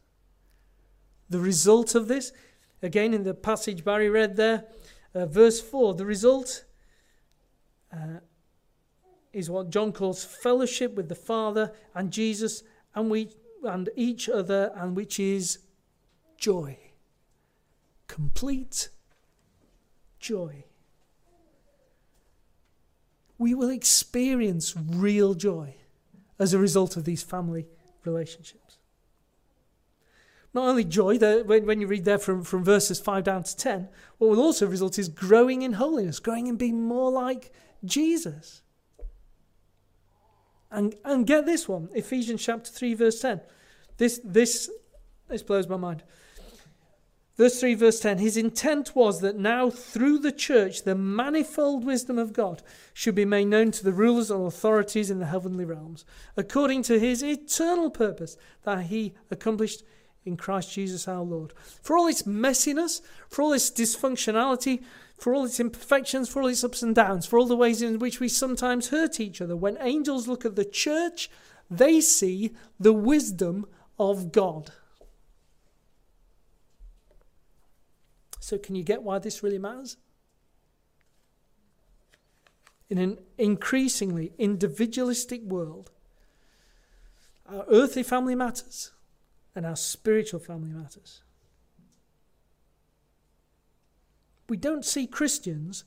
The 1.30 1.40
result 1.40 1.96
of 1.96 2.10
this, 2.10 2.34
again 2.82 3.14
in 3.14 3.24
the 3.24 3.34
passage 3.34 3.86
Barry 3.86 4.10
read 4.10 4.36
there, 4.36 4.66
uh, 5.14 5.26
verse 5.26 5.62
4, 5.62 5.96
the 5.96 6.06
result 6.06 6.66
uh, 7.92 8.20
is 9.34 9.50
what 9.50 9.70
John 9.70 9.92
calls 9.92 10.24
fellowship 10.24 10.96
with 10.96 11.10
the 11.10 11.16
Father 11.16 11.72
and 11.94 12.12
Jesus 12.12 12.64
and, 12.96 13.10
we, 13.10 13.32
and 13.64 13.90
each 13.96 14.30
other, 14.30 14.72
and 14.76 14.96
which 14.96 15.20
is 15.20 15.60
joy. 16.38 16.78
Complete 18.08 18.90
joy. 20.20 20.66
We 23.38 23.54
will 23.54 23.70
experience 23.70 24.76
real 24.76 25.36
joy 25.36 25.76
as 26.40 26.54
a 26.54 26.60
result 26.60 26.98
of 26.98 27.06
these 27.06 27.22
family 27.24 27.68
relationships. 28.04 28.67
Not 30.58 30.70
only 30.70 30.86
joy, 30.86 31.20
when, 31.44 31.68
when 31.68 31.80
you 31.80 31.86
read 31.86 32.04
there 32.04 32.18
from, 32.18 32.44
from 32.44 32.64
verses 32.64 33.00
5 33.00 33.24
down 33.24 33.44
to 33.44 33.56
10, 33.56 33.90
what 34.18 34.32
will 34.32 34.42
also 34.42 34.66
result 34.66 34.98
is 34.98 35.08
growing 35.08 35.62
in 35.62 35.74
holiness, 35.74 36.18
growing 36.18 36.48
in 36.48 36.56
being 36.56 36.82
more 36.82 37.12
like 37.12 37.52
Jesus. 37.86 38.64
And, 40.72 40.96
and 41.06 41.28
get 41.28 41.46
this 41.46 41.70
one 41.70 41.90
Ephesians 41.94 42.44
chapter 42.44 42.72
3, 42.72 42.96
verse 42.96 43.22
10. 43.22 43.40
This, 43.98 44.20
this, 44.24 44.72
this 45.28 45.44
blows 45.44 45.68
my 45.68 45.78
mind. 45.78 46.02
Verse 47.38 47.60
3, 47.60 47.76
verse 47.76 48.00
10 48.00 48.18
His 48.18 48.36
intent 48.36 48.96
was 48.96 49.22
that 49.22 49.38
now 49.38 49.70
through 49.70 50.18
the 50.18 50.32
church 50.32 50.86
the 50.86 50.96
manifold 50.96 51.86
wisdom 51.86 52.18
of 52.18 52.34
God 52.34 52.64
should 52.96 53.14
be 53.14 53.26
made 53.26 53.46
known 53.46 53.70
to 53.74 53.84
the 53.84 53.94
rulers 53.94 54.32
and 54.32 54.48
authorities 54.48 55.12
in 55.12 55.20
the 55.20 55.28
heavenly 55.28 55.66
realms, 55.66 56.04
according 56.36 56.82
to 56.82 57.00
his 57.00 57.24
eternal 57.24 57.92
purpose 57.92 58.38
that 58.64 58.86
he 58.86 59.14
accomplished 59.30 59.84
in 60.28 60.38
Christ 60.38 60.74
Jesus 60.74 61.08
our 61.08 61.24
Lord. 61.24 61.54
For 61.82 61.98
all 61.98 62.08
its 62.08 62.24
messiness, 62.24 63.02
for 63.30 63.42
all 63.42 63.54
its 63.54 63.72
dysfunctionality, 63.72 64.84
for 65.18 65.34
all 65.34 65.46
its 65.46 65.60
imperfections, 65.60 66.30
for 66.30 66.42
all 66.42 66.48
its 66.48 66.64
ups 66.64 66.84
and 66.84 66.94
downs, 66.94 67.26
for 67.26 67.40
all 67.40 67.48
the 67.48 67.56
ways 67.56 67.82
in 67.82 67.98
which 67.98 68.20
we 68.20 68.30
sometimes 68.30 68.90
hurt 68.90 69.20
each 69.20 69.42
other, 69.42 69.56
when 69.56 69.78
angels 69.82 70.28
look 70.28 70.46
at 70.46 70.56
the 70.56 70.66
church, 70.66 71.30
they 71.72 72.02
see 72.02 72.54
the 72.80 72.94
wisdom 72.94 73.66
of 73.98 74.32
God. 74.32 74.72
So, 78.40 78.58
can 78.58 78.76
you 78.76 78.84
get 78.84 79.04
why 79.04 79.20
this 79.20 79.42
really 79.44 79.58
matters? 79.58 79.98
In 82.90 82.98
an 82.98 83.18
increasingly 83.38 84.32
individualistic 84.38 85.42
world, 85.42 85.92
our 87.50 87.66
earthly 87.70 88.04
family 88.04 88.36
matters 88.36 88.92
and 89.58 89.66
our 89.66 89.76
spiritual 89.76 90.40
family 90.40 90.70
matters. 90.70 91.24
We 94.48 94.56
don't 94.56 94.86
see 94.86 95.08
Christians 95.08 95.84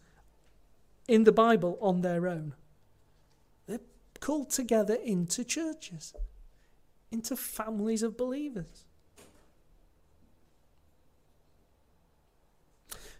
in 1.06 1.22
the 1.22 1.30
Bible 1.30 1.78
on 1.80 2.00
their 2.00 2.26
own. 2.26 2.54
They're 3.68 3.78
called 4.18 4.50
together 4.50 4.94
into 4.94 5.44
churches, 5.44 6.14
into 7.12 7.36
families 7.36 8.02
of 8.02 8.16
believers. 8.16 8.86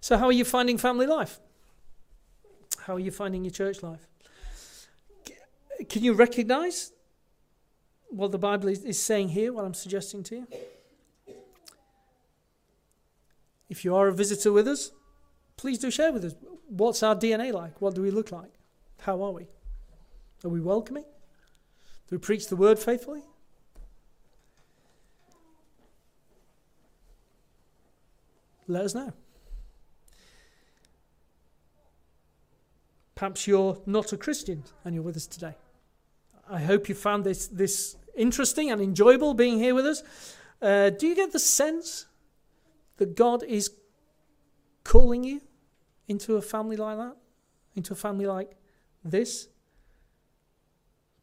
So, 0.00 0.18
how 0.18 0.26
are 0.26 0.32
you 0.32 0.44
finding 0.44 0.78
family 0.78 1.06
life? 1.06 1.38
How 2.80 2.96
are 2.96 3.00
you 3.00 3.12
finding 3.12 3.44
your 3.44 3.52
church 3.52 3.84
life? 3.84 4.04
Can 5.88 6.02
you 6.02 6.12
recognize 6.12 6.90
what 8.10 8.32
the 8.32 8.38
Bible 8.38 8.68
is, 8.68 9.00
saying 9.00 9.30
here, 9.30 9.52
what 9.52 9.64
I'm 9.64 9.74
suggesting 9.74 10.22
to 10.24 10.36
you? 10.36 10.46
If 13.68 13.84
you 13.84 13.94
are 13.94 14.08
a 14.08 14.12
visitor 14.12 14.52
with 14.52 14.66
us, 14.66 14.90
please 15.56 15.78
do 15.78 15.90
share 15.90 16.12
with 16.12 16.24
us. 16.24 16.34
What's 16.68 17.02
our 17.02 17.14
DNA 17.14 17.52
like? 17.52 17.80
What 17.80 17.94
do 17.94 18.02
we 18.02 18.10
look 18.10 18.32
like? 18.32 18.50
How 19.00 19.22
are 19.22 19.32
we? 19.32 19.46
Are 20.44 20.50
we 20.50 20.60
welcoming? 20.60 21.04
Do 22.08 22.16
we 22.16 22.18
preach 22.18 22.48
the 22.48 22.56
word 22.56 22.78
faithfully? 22.78 23.22
Let 28.66 28.84
us 28.84 28.94
know. 28.94 29.12
Perhaps 33.14 33.46
you're 33.46 33.78
not 33.84 34.12
a 34.12 34.16
Christian 34.16 34.64
and 34.84 34.94
you're 34.94 35.04
with 35.04 35.16
us 35.16 35.26
today. 35.26 35.54
I 36.48 36.60
hope 36.60 36.88
you 36.88 36.94
found 36.94 37.22
this, 37.22 37.46
this 37.48 37.96
interesting 38.20 38.70
and 38.70 38.80
enjoyable 38.80 39.35
being 39.35 39.59
here 39.59 39.74
with 39.74 39.87
us. 39.87 40.02
Uh, 40.61 40.90
do 40.90 41.06
you 41.06 41.14
get 41.14 41.33
the 41.33 41.38
sense 41.38 42.06
that 42.98 43.16
God 43.16 43.42
is 43.42 43.70
calling 44.85 45.24
you 45.24 45.40
into 46.06 46.37
a 46.37 46.42
family 46.42 46.76
like 46.76 46.98
that? 46.98 47.16
Into 47.74 47.94
a 47.94 47.96
family 47.96 48.26
like 48.26 48.52
this? 49.04 49.48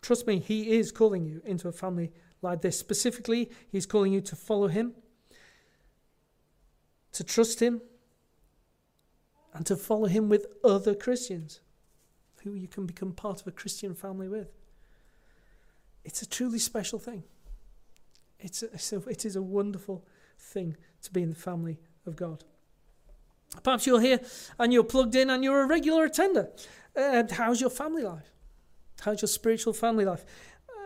Trust 0.02 0.26
me, 0.26 0.40
He 0.40 0.78
is 0.78 0.92
calling 0.92 1.26
you 1.26 1.42
into 1.46 1.68
a 1.68 1.72
family 1.72 2.12
like 2.42 2.62
this. 2.62 2.80
Specifically, 2.80 3.52
He's 3.70 3.86
calling 3.86 4.12
you 4.12 4.22
to 4.22 4.36
follow 4.36 4.68
Him, 4.68 4.94
to 7.12 7.24
trust 7.24 7.60
Him, 7.60 7.82
and 9.54 9.66
to 9.66 9.76
follow 9.76 10.08
Him 10.08 10.30
with 10.30 10.48
other 10.64 10.96
Christians 10.96 11.62
who 12.44 12.54
you 12.54 12.68
can 12.68 12.86
become 12.86 13.12
part 13.12 13.42
of 13.42 13.48
a 13.48 13.52
Christian 13.52 13.94
family 13.94 14.28
with. 14.28 14.57
It's 16.08 16.22
a 16.22 16.26
truly 16.26 16.58
special 16.58 17.00
thing. 17.00 17.24
It's 18.40 18.64
a, 18.64 18.68
it's 18.68 18.94
a, 18.94 19.00
it 19.10 19.26
is 19.26 19.36
a 19.36 19.42
wonderful 19.42 20.06
thing 20.40 20.78
to 21.02 21.12
be 21.12 21.22
in 21.22 21.30
the 21.30 21.36
family 21.36 21.80
of 22.06 22.16
God. 22.16 22.46
Perhaps 23.62 23.86
you're 23.86 24.00
here 24.00 24.22
and 24.58 24.72
you're 24.72 24.86
plugged 24.86 25.16
in 25.16 25.30
and 25.30 25.44
you're 25.44 25.64
a 25.64 25.68
regular 25.68 26.06
attender. 26.06 26.48
And 26.96 27.30
how's 27.30 27.60
your 27.60 27.70
family 27.70 28.04
life? 28.04 28.32
How's 29.02 29.22
your 29.22 29.28
spiritual 29.28 29.74
family 29.74 30.06
life? 30.06 30.24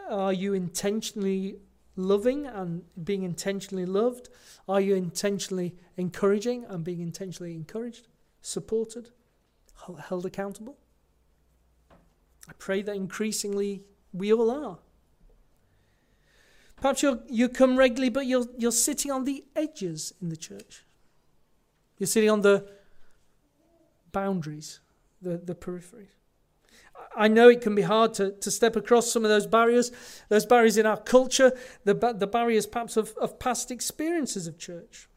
Are 0.09 0.33
you 0.33 0.55
intentionally 0.55 1.57
loving 1.95 2.47
and 2.47 2.81
being 3.03 3.21
intentionally 3.21 3.85
loved? 3.85 4.27
Are 4.67 4.81
you 4.81 4.95
intentionally 4.95 5.75
encouraging 5.97 6.65
and 6.65 6.83
being 6.83 6.99
intentionally 6.99 7.53
encouraged, 7.53 8.07
supported, 8.41 9.09
held 10.07 10.25
accountable? 10.25 10.79
I 12.49 12.53
pray 12.57 12.81
that 12.81 12.95
increasingly 12.95 13.83
we 14.13 14.33
all 14.33 14.49
are. 14.49 14.79
Perhaps 16.81 17.03
you 17.03 17.21
you 17.29 17.47
come 17.47 17.77
regularly, 17.77 18.09
but 18.09 18.25
you're, 18.25 18.47
you're 18.57 18.71
sitting 18.71 19.11
on 19.11 19.23
the 19.23 19.45
edges 19.55 20.13
in 20.21 20.29
the 20.29 20.35
church. 20.35 20.83
You're 21.97 22.07
sitting 22.07 22.29
on 22.29 22.41
the 22.41 22.67
boundaries, 24.11 24.79
the, 25.21 25.37
the 25.37 25.53
peripheries. 25.53 26.09
I 27.15 27.27
know 27.27 27.49
it 27.49 27.61
can 27.61 27.75
be 27.75 27.83
hard 27.83 28.13
to, 28.15 28.31
to 28.31 28.49
step 28.49 28.75
across 28.75 29.11
some 29.11 29.23
of 29.23 29.29
those 29.29 29.45
barriers, 29.45 29.91
those 30.29 30.45
barriers 30.45 30.77
in 30.77 30.85
our 30.85 30.97
culture, 30.97 31.51
the, 31.83 31.93
the 31.93 32.27
barriers 32.27 32.65
perhaps 32.65 32.97
of, 32.97 33.13
of 33.21 33.37
past 33.37 33.69
experiences 33.69 34.47
of 34.47 34.57
church, 34.57 35.07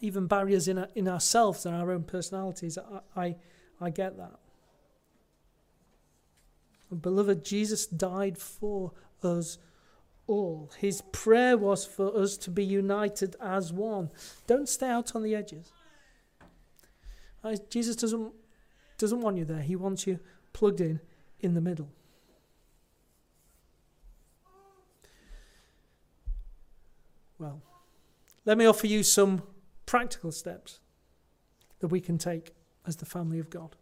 even 0.00 0.26
barriers 0.26 0.68
in, 0.68 0.86
in 0.94 1.08
ourselves 1.08 1.66
and 1.66 1.74
our 1.74 1.90
own 1.90 2.04
personalities. 2.04 2.78
I, 2.78 3.20
I, 3.20 3.36
I 3.80 3.90
get 3.90 4.16
that. 4.18 4.38
Beloved, 7.00 7.44
Jesus 7.44 7.86
died 7.86 8.36
for 8.36 8.92
us 9.22 9.58
all. 10.26 10.70
His 10.78 11.02
prayer 11.12 11.56
was 11.56 11.84
for 11.84 12.16
us 12.16 12.36
to 12.38 12.50
be 12.50 12.64
united 12.64 13.36
as 13.40 13.72
one. 13.72 14.10
Don't 14.46 14.68
stay 14.68 14.88
out 14.88 15.14
on 15.14 15.22
the 15.22 15.34
edges. 15.34 15.72
Jesus 17.68 17.96
doesn't, 17.96 18.32
doesn't 18.98 19.20
want 19.20 19.36
you 19.36 19.44
there, 19.44 19.62
He 19.62 19.76
wants 19.76 20.06
you 20.06 20.20
plugged 20.52 20.80
in 20.80 21.00
in 21.40 21.54
the 21.54 21.60
middle. 21.60 21.88
Well, 27.38 27.60
let 28.44 28.56
me 28.56 28.66
offer 28.66 28.86
you 28.86 29.02
some 29.02 29.42
practical 29.84 30.30
steps 30.30 30.78
that 31.80 31.88
we 31.88 32.00
can 32.00 32.16
take 32.16 32.54
as 32.86 32.96
the 32.96 33.04
family 33.04 33.40
of 33.40 33.50
God. 33.50 33.74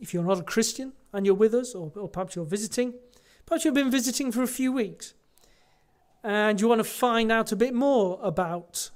If 0.00 0.14
you're 0.14 0.24
not 0.24 0.38
a 0.38 0.44
Christian 0.44 0.92
and 1.12 1.26
you're 1.26 1.34
with 1.34 1.54
us, 1.54 1.74
or, 1.74 1.92
or 1.96 2.08
perhaps 2.08 2.36
you're 2.36 2.44
visiting, 2.44 2.94
perhaps 3.46 3.64
you've 3.64 3.74
been 3.74 3.90
visiting 3.90 4.32
for 4.32 4.42
a 4.42 4.48
few 4.48 4.72
weeks 4.72 5.14
and 6.22 6.60
you 6.60 6.68
want 6.68 6.80
to 6.80 6.84
find 6.84 7.30
out 7.30 7.52
a 7.52 7.56
bit 7.56 7.74
more 7.74 8.18
about 8.22 8.90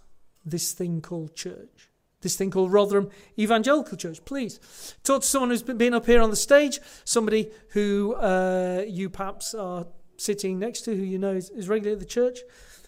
this 0.45 0.73
thing 0.73 1.01
called 1.01 1.35
church, 1.35 1.89
this 2.21 2.37
thing 2.37 2.51
called 2.51 2.73
Rotherham 2.73 3.11
Evangelical 3.39 3.97
Church, 3.97 4.25
please 4.25 4.59
talk 5.03 5.23
to 5.23 5.27
someone 5.27 5.51
who's 5.51 5.63
been 5.63 5.95
up 5.95 6.07
here 6.07 6.21
on 6.21 6.31
the 6.31 6.37
stage, 6.37 6.81
somebody 7.05 7.51
who 7.71 8.15
uh, 8.15 8.85
you 8.87 9.09
perhaps 9.09 9.55
are 9.55 9.87
sitting 10.17 10.59
next 10.59 10.83
to, 10.83 10.95
who 10.95 11.03
you 11.03 11.19
know 11.19 11.33
is, 11.33 11.51
is 11.51 11.69
regularly 11.69 11.95
at 11.95 12.01
the 12.01 12.07
church. 12.07 12.41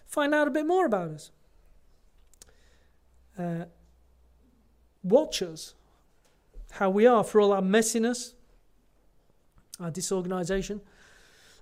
Find 0.06 0.34
out 0.34 0.46
a 0.46 0.50
bit 0.50 0.66
more 0.66 0.86
about 0.86 1.10
us. 1.10 1.30
Uh, 3.38 3.64
watch 5.02 5.42
us 5.42 5.74
how 6.74 6.90
we 6.90 7.06
are, 7.06 7.22
for 7.22 7.40
all 7.40 7.52
our 7.52 7.62
messiness, 7.62 8.32
our 9.78 9.90
disorganisation. 9.90 10.80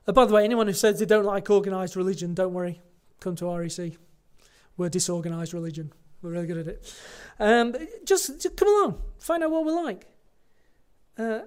Uh, 0.07 0.13
by 0.13 0.25
the 0.25 0.33
way, 0.33 0.43
anyone 0.43 0.67
who 0.67 0.73
says 0.73 0.99
they 0.99 1.05
don't 1.05 1.27
like 1.27 1.51
organised 1.51 1.97
religion, 1.97 2.35
don't 2.35 2.55
worry. 2.55 2.81
Come 3.21 3.37
to 3.37 3.47
REC. 3.47 3.93
We're 4.77 4.89
disorganised 4.89 5.53
religion. 5.53 5.93
We're 6.23 6.31
really 6.31 6.47
good 6.47 6.59
at 6.59 6.67
it. 6.67 6.95
Um, 7.39 7.77
just, 8.05 8.41
just, 8.41 8.57
come 8.57 8.69
along, 8.69 9.03
find 9.19 9.43
out 9.43 9.51
what 9.51 9.67
we're 9.67 9.85
like. 9.85 10.07
Uh, 11.19 11.41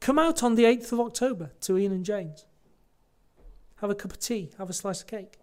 come 0.00 0.18
out 0.18 0.42
on 0.42 0.54
the 0.54 0.64
8th 0.64 0.92
of 0.92 1.00
October 1.00 1.50
to 1.62 1.76
Ian 1.76 1.92
and 1.92 2.04
James. 2.04 2.46
Have 3.82 3.90
a 3.90 3.94
cup 3.94 4.12
of 4.12 4.18
tea, 4.18 4.50
have 4.56 4.70
a 4.70 4.74
slice 4.74 5.02
of 5.02 5.06
cake. 5.06 5.38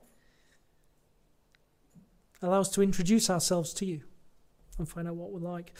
Allow 2.41 2.61
us 2.61 2.69
to 2.69 2.81
introduce 2.81 3.29
ourselves 3.29 3.73
to 3.75 3.85
you 3.85 4.01
and 4.79 4.89
find 4.89 5.07
out 5.07 5.15
what 5.15 5.31
we're 5.31 5.39
like 5.39 5.73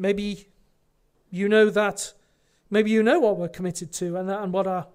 maybe 0.00 0.48
you 1.30 1.48
know 1.48 1.70
that, 1.70 2.12
maybe 2.70 2.90
you 2.90 3.02
know 3.02 3.20
what 3.20 3.36
we're 3.36 3.48
committed 3.48 3.92
to 3.94 4.16
and, 4.16 4.28
that, 4.28 4.42
and 4.42 4.52
what 4.52 4.66
our 4.66 4.86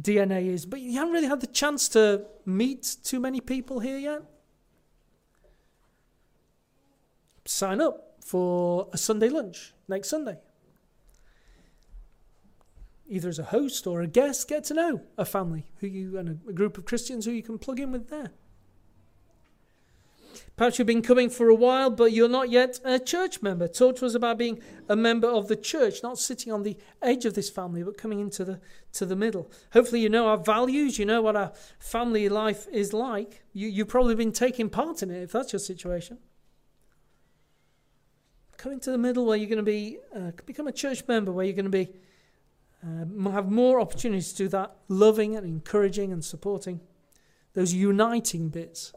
DNA 0.00 0.46
is, 0.46 0.66
but 0.66 0.80
you 0.80 0.92
haven't 0.92 1.12
really 1.12 1.26
had 1.26 1.40
the 1.40 1.46
chance 1.46 1.88
to 1.90 2.24
meet 2.44 2.96
too 3.02 3.20
many 3.20 3.40
people 3.40 3.80
here 3.80 3.98
yet. 3.98 4.22
Sign 7.44 7.80
up 7.80 8.16
for 8.20 8.88
a 8.92 8.98
Sunday 8.98 9.28
lunch 9.28 9.72
next 9.88 10.08
Sunday. 10.08 10.38
Either 13.08 13.30
as 13.30 13.38
a 13.38 13.44
host 13.44 13.86
or 13.86 14.02
a 14.02 14.06
guest, 14.06 14.48
get 14.48 14.64
to 14.64 14.74
know 14.74 15.00
a 15.16 15.24
family 15.24 15.70
who 15.80 15.86
you 15.86 16.18
and 16.18 16.28
a, 16.28 16.50
a 16.50 16.52
group 16.52 16.76
of 16.76 16.84
Christians 16.84 17.24
who 17.24 17.30
you 17.30 17.42
can 17.42 17.58
plug 17.58 17.80
in 17.80 17.90
with 17.90 18.10
there. 18.10 18.30
Perhaps 20.56 20.78
you've 20.78 20.86
been 20.86 21.02
coming 21.02 21.30
for 21.30 21.48
a 21.48 21.54
while, 21.54 21.90
but 21.90 22.12
you're 22.12 22.28
not 22.28 22.50
yet 22.50 22.80
a 22.84 22.98
church 22.98 23.42
member. 23.42 23.68
Talk 23.68 23.96
to 23.96 24.06
us 24.06 24.14
about 24.14 24.38
being 24.38 24.60
a 24.88 24.96
member 24.96 25.28
of 25.28 25.48
the 25.48 25.56
church, 25.56 26.02
not 26.02 26.18
sitting 26.18 26.52
on 26.52 26.62
the 26.62 26.76
edge 27.00 27.24
of 27.24 27.34
this 27.34 27.48
family, 27.48 27.82
but 27.82 27.96
coming 27.96 28.20
into 28.20 28.44
the 28.44 28.60
to 28.92 29.06
the 29.06 29.16
middle. 29.16 29.50
Hopefully, 29.72 30.00
you 30.00 30.08
know 30.08 30.26
our 30.26 30.36
values. 30.36 30.98
You 30.98 31.06
know 31.06 31.22
what 31.22 31.36
our 31.36 31.52
family 31.78 32.28
life 32.28 32.66
is 32.72 32.92
like. 32.92 33.42
You, 33.52 33.68
you've 33.68 33.88
probably 33.88 34.14
been 34.14 34.32
taking 34.32 34.68
part 34.68 35.02
in 35.02 35.10
it 35.10 35.22
if 35.22 35.32
that's 35.32 35.52
your 35.52 35.60
situation. 35.60 36.18
Coming 38.56 38.80
to 38.80 38.90
the 38.90 38.98
middle, 38.98 39.26
where 39.26 39.36
you're 39.36 39.48
going 39.48 39.58
to 39.58 39.62
be 39.62 39.98
uh, 40.14 40.32
become 40.46 40.66
a 40.66 40.72
church 40.72 41.02
member, 41.06 41.30
where 41.30 41.44
you're 41.44 41.54
going 41.54 41.64
to 41.64 41.70
be 41.70 41.88
uh, 42.82 43.30
have 43.30 43.50
more 43.50 43.80
opportunities 43.80 44.32
to 44.32 44.44
do 44.44 44.48
that, 44.48 44.76
loving 44.88 45.36
and 45.36 45.46
encouraging 45.46 46.12
and 46.12 46.24
supporting 46.24 46.80
those 47.54 47.72
uniting 47.72 48.48
bits 48.48 48.92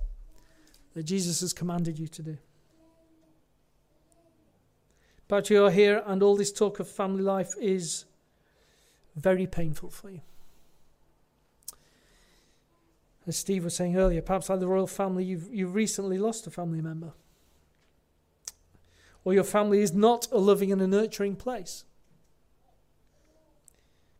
that 0.93 1.03
Jesus 1.03 1.41
has 1.41 1.53
commanded 1.53 1.97
you 1.97 2.07
to 2.07 2.21
do. 2.21 2.37
But 5.27 5.49
you 5.49 5.63
are 5.63 5.71
here, 5.71 6.03
and 6.05 6.21
all 6.21 6.35
this 6.35 6.51
talk 6.51 6.79
of 6.79 6.89
family 6.89 7.23
life 7.23 7.53
is 7.59 8.05
very 9.15 9.47
painful 9.47 9.89
for 9.89 10.09
you. 10.09 10.21
As 13.27 13.37
Steve 13.37 13.63
was 13.63 13.75
saying 13.75 13.95
earlier, 13.95 14.21
perhaps 14.21 14.49
like 14.49 14.59
the 14.59 14.67
royal 14.67 14.87
family, 14.87 15.23
you've, 15.23 15.47
you've 15.53 15.75
recently 15.75 16.17
lost 16.17 16.47
a 16.47 16.51
family 16.51 16.81
member. 16.81 17.13
Or 19.23 19.33
your 19.33 19.43
family 19.43 19.81
is 19.81 19.93
not 19.93 20.27
a 20.31 20.37
loving 20.37 20.71
and 20.71 20.81
a 20.81 20.87
nurturing 20.87 21.35
place. 21.35 21.85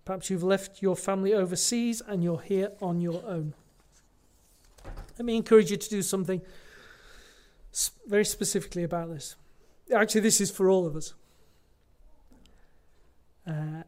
Perhaps 0.06 0.30
you've 0.30 0.44
left 0.44 0.82
your 0.82 0.96
family 0.96 1.34
overseas 1.34 2.02
and 2.06 2.24
you're 2.24 2.42
here 2.42 2.72
on 2.82 3.02
your 3.02 3.24
own. 3.26 3.54
Let 5.22 5.26
me 5.26 5.36
encourage 5.38 5.70
you 5.70 5.78
to 5.78 5.88
do 5.88 6.02
something 6.02 6.42
very 8.08 8.26
specifically 8.26 8.82
about 8.82 9.10
this. 9.10 9.36
Actually, 9.94 10.22
this 10.22 10.42
is 10.42 10.50
for 10.50 10.68
all 10.68 10.88
of 10.88 10.96
us. 10.96 11.14
Uh, 13.46 13.84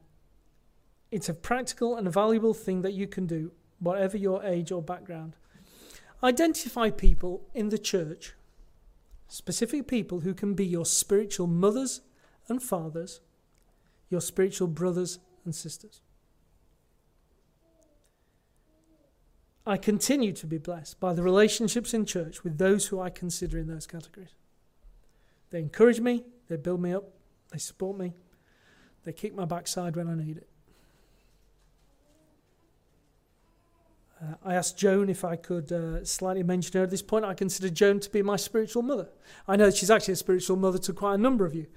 it's 1.09 1.29
a 1.29 1.33
practical 1.33 1.95
and 1.95 2.07
valuable 2.13 2.53
thing 2.53 2.83
that 2.83 2.93
you 2.93 3.07
can 3.07 3.25
do, 3.25 3.51
whatever 3.79 4.15
your 4.15 4.43
age 4.43 4.71
or 4.71 4.83
background. 4.83 5.35
Identify 6.23 6.91
people 6.91 7.41
in 7.55 7.69
the 7.69 7.79
church, 7.79 8.35
specific 9.27 9.87
people 9.87 10.19
who 10.19 10.35
can 10.35 10.53
be 10.53 10.67
your 10.67 10.85
spiritual 10.85 11.47
mothers 11.47 12.01
and 12.47 12.61
fathers, 12.61 13.21
your 14.11 14.21
spiritual 14.21 14.67
brothers 14.67 15.17
and 15.45 15.55
sisters. 15.55 16.01
I 19.65 19.77
continue 19.77 20.33
to 20.33 20.47
be 20.47 20.57
blessed 20.57 20.99
by 20.99 21.13
the 21.13 21.23
relationships 21.23 21.93
in 21.93 22.05
church 22.05 22.43
with 22.43 22.57
those 22.57 22.87
who 22.87 22.99
I 22.99 23.09
consider 23.09 23.57
in 23.57 23.67
those 23.67 23.87
categories. 23.87 24.35
They 25.51 25.59
encourage 25.59 26.01
me, 26.01 26.23
they 26.49 26.57
build 26.57 26.81
me 26.81 26.93
up, 26.93 27.05
they 27.51 27.59
support 27.59 27.97
me, 27.97 28.13
they 29.05 29.13
kick 29.13 29.33
my 29.33 29.45
backside 29.45 29.95
when 29.95 30.09
I 30.09 30.15
need 30.15 30.37
it. 30.37 30.49
Uh, 34.21 34.35
I 34.43 34.55
asked 34.55 34.77
Joan 34.77 35.09
if 35.09 35.23
I 35.23 35.35
could 35.35 35.71
uh, 35.71 36.03
slightly 36.05 36.43
mention 36.43 36.77
her 36.77 36.83
at 36.83 36.89
this 36.89 37.01
point. 37.01 37.25
I 37.25 37.33
consider 37.33 37.69
Joan 37.69 37.99
to 38.01 38.09
be 38.09 38.21
my 38.21 38.35
spiritual 38.35 38.81
mother. 38.81 39.09
I 39.47 39.55
know 39.55 39.69
she's 39.69 39.91
actually 39.91 40.13
a 40.13 40.17
spiritual 40.17 40.57
mother 40.57 40.77
to 40.79 40.93
quite 40.93 41.15
a 41.15 41.17
number 41.17 41.45
of 41.45 41.55
you. 41.55 41.67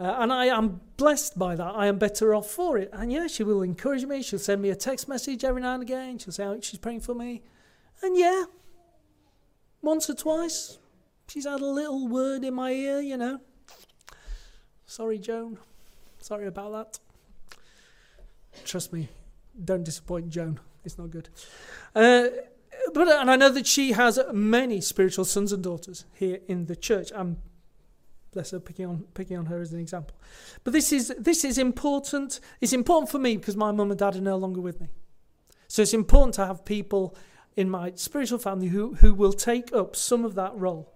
Uh, 0.00 0.16
and 0.18 0.32
I 0.32 0.46
am 0.46 0.80
blessed 0.96 1.38
by 1.38 1.56
that. 1.56 1.74
I 1.74 1.86
am 1.86 1.98
better 1.98 2.34
off 2.34 2.48
for 2.48 2.78
it. 2.78 2.90
And 2.92 3.12
yeah, 3.12 3.26
she 3.26 3.42
will 3.42 3.62
encourage 3.62 4.04
me. 4.04 4.22
She'll 4.22 4.38
send 4.38 4.62
me 4.62 4.70
a 4.70 4.76
text 4.76 5.08
message 5.08 5.42
every 5.42 5.62
now 5.62 5.74
and 5.74 5.82
again. 5.82 6.18
She'll 6.18 6.32
say 6.32 6.58
she's 6.62 6.78
praying 6.78 7.00
for 7.00 7.14
me. 7.14 7.42
And 8.02 8.16
yeah, 8.16 8.44
once 9.82 10.08
or 10.08 10.14
twice, 10.14 10.78
she's 11.26 11.46
had 11.46 11.60
a 11.60 11.66
little 11.66 12.06
word 12.06 12.44
in 12.44 12.54
my 12.54 12.70
ear, 12.70 13.00
you 13.00 13.16
know. 13.16 13.40
Sorry, 14.86 15.18
Joan. 15.18 15.58
Sorry 16.20 16.46
about 16.46 16.72
that. 16.72 16.98
Trust 18.64 18.92
me, 18.92 19.08
don't 19.64 19.84
disappoint 19.84 20.30
Joan. 20.30 20.60
It's 20.84 20.96
not 20.96 21.10
good. 21.10 21.28
Uh, 21.94 22.28
but 22.94 23.08
and 23.08 23.30
I 23.30 23.36
know 23.36 23.50
that 23.50 23.66
she 23.66 23.92
has 23.92 24.18
many 24.32 24.80
spiritual 24.80 25.24
sons 25.24 25.52
and 25.52 25.62
daughters 25.62 26.04
here 26.14 26.38
in 26.46 26.66
the 26.66 26.76
church. 26.76 27.10
I'm 27.14 27.38
bless 28.32 28.50
her 28.50 28.60
picking 28.60 28.86
on 28.86 29.04
picking 29.14 29.36
on 29.36 29.46
her 29.46 29.60
as 29.60 29.72
an 29.72 29.80
example. 29.80 30.16
But 30.64 30.72
this 30.72 30.92
is 30.92 31.14
this 31.18 31.44
is 31.44 31.58
important. 31.58 32.40
It's 32.60 32.72
important 32.72 33.10
for 33.10 33.18
me 33.18 33.36
because 33.36 33.56
my 33.56 33.72
mum 33.72 33.90
and 33.90 33.98
dad 33.98 34.16
are 34.16 34.20
no 34.20 34.36
longer 34.36 34.60
with 34.60 34.80
me. 34.80 34.88
So 35.68 35.82
it's 35.82 35.94
important 35.94 36.34
to 36.34 36.46
have 36.46 36.64
people 36.64 37.14
in 37.56 37.68
my 37.68 37.92
spiritual 37.96 38.38
family 38.38 38.68
who, 38.68 38.94
who 38.94 39.12
will 39.12 39.32
take 39.32 39.74
up 39.74 39.94
some 39.96 40.24
of 40.24 40.34
that 40.36 40.56
role. 40.56 40.94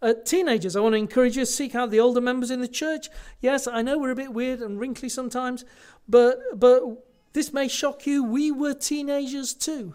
Uh, 0.00 0.14
teenagers, 0.24 0.76
I 0.76 0.80
want 0.80 0.94
to 0.94 0.98
encourage 0.98 1.36
you 1.36 1.42
to 1.42 1.46
seek 1.46 1.74
out 1.74 1.90
the 1.90 2.00
older 2.00 2.22
members 2.22 2.50
in 2.50 2.60
the 2.60 2.68
church. 2.68 3.08
Yes, 3.40 3.66
I 3.66 3.82
know 3.82 3.98
we're 3.98 4.12
a 4.12 4.16
bit 4.16 4.32
weird 4.32 4.60
and 4.60 4.80
wrinkly 4.80 5.10
sometimes, 5.10 5.64
but 6.08 6.38
but 6.54 6.82
this 7.34 7.52
may 7.52 7.68
shock 7.68 8.06
you. 8.06 8.24
We 8.24 8.50
were 8.50 8.72
teenagers 8.72 9.52
too. 9.52 9.94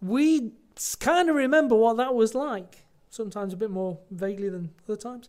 We 0.00 0.52
kind 0.98 1.28
of 1.28 1.36
remember 1.36 1.74
what 1.74 1.98
that 1.98 2.14
was 2.14 2.34
like, 2.34 2.81
sometimes 3.12 3.52
a 3.52 3.56
bit 3.58 3.70
more 3.70 3.98
vaguely 4.10 4.48
than 4.48 4.70
other 4.88 4.96
times. 4.96 5.28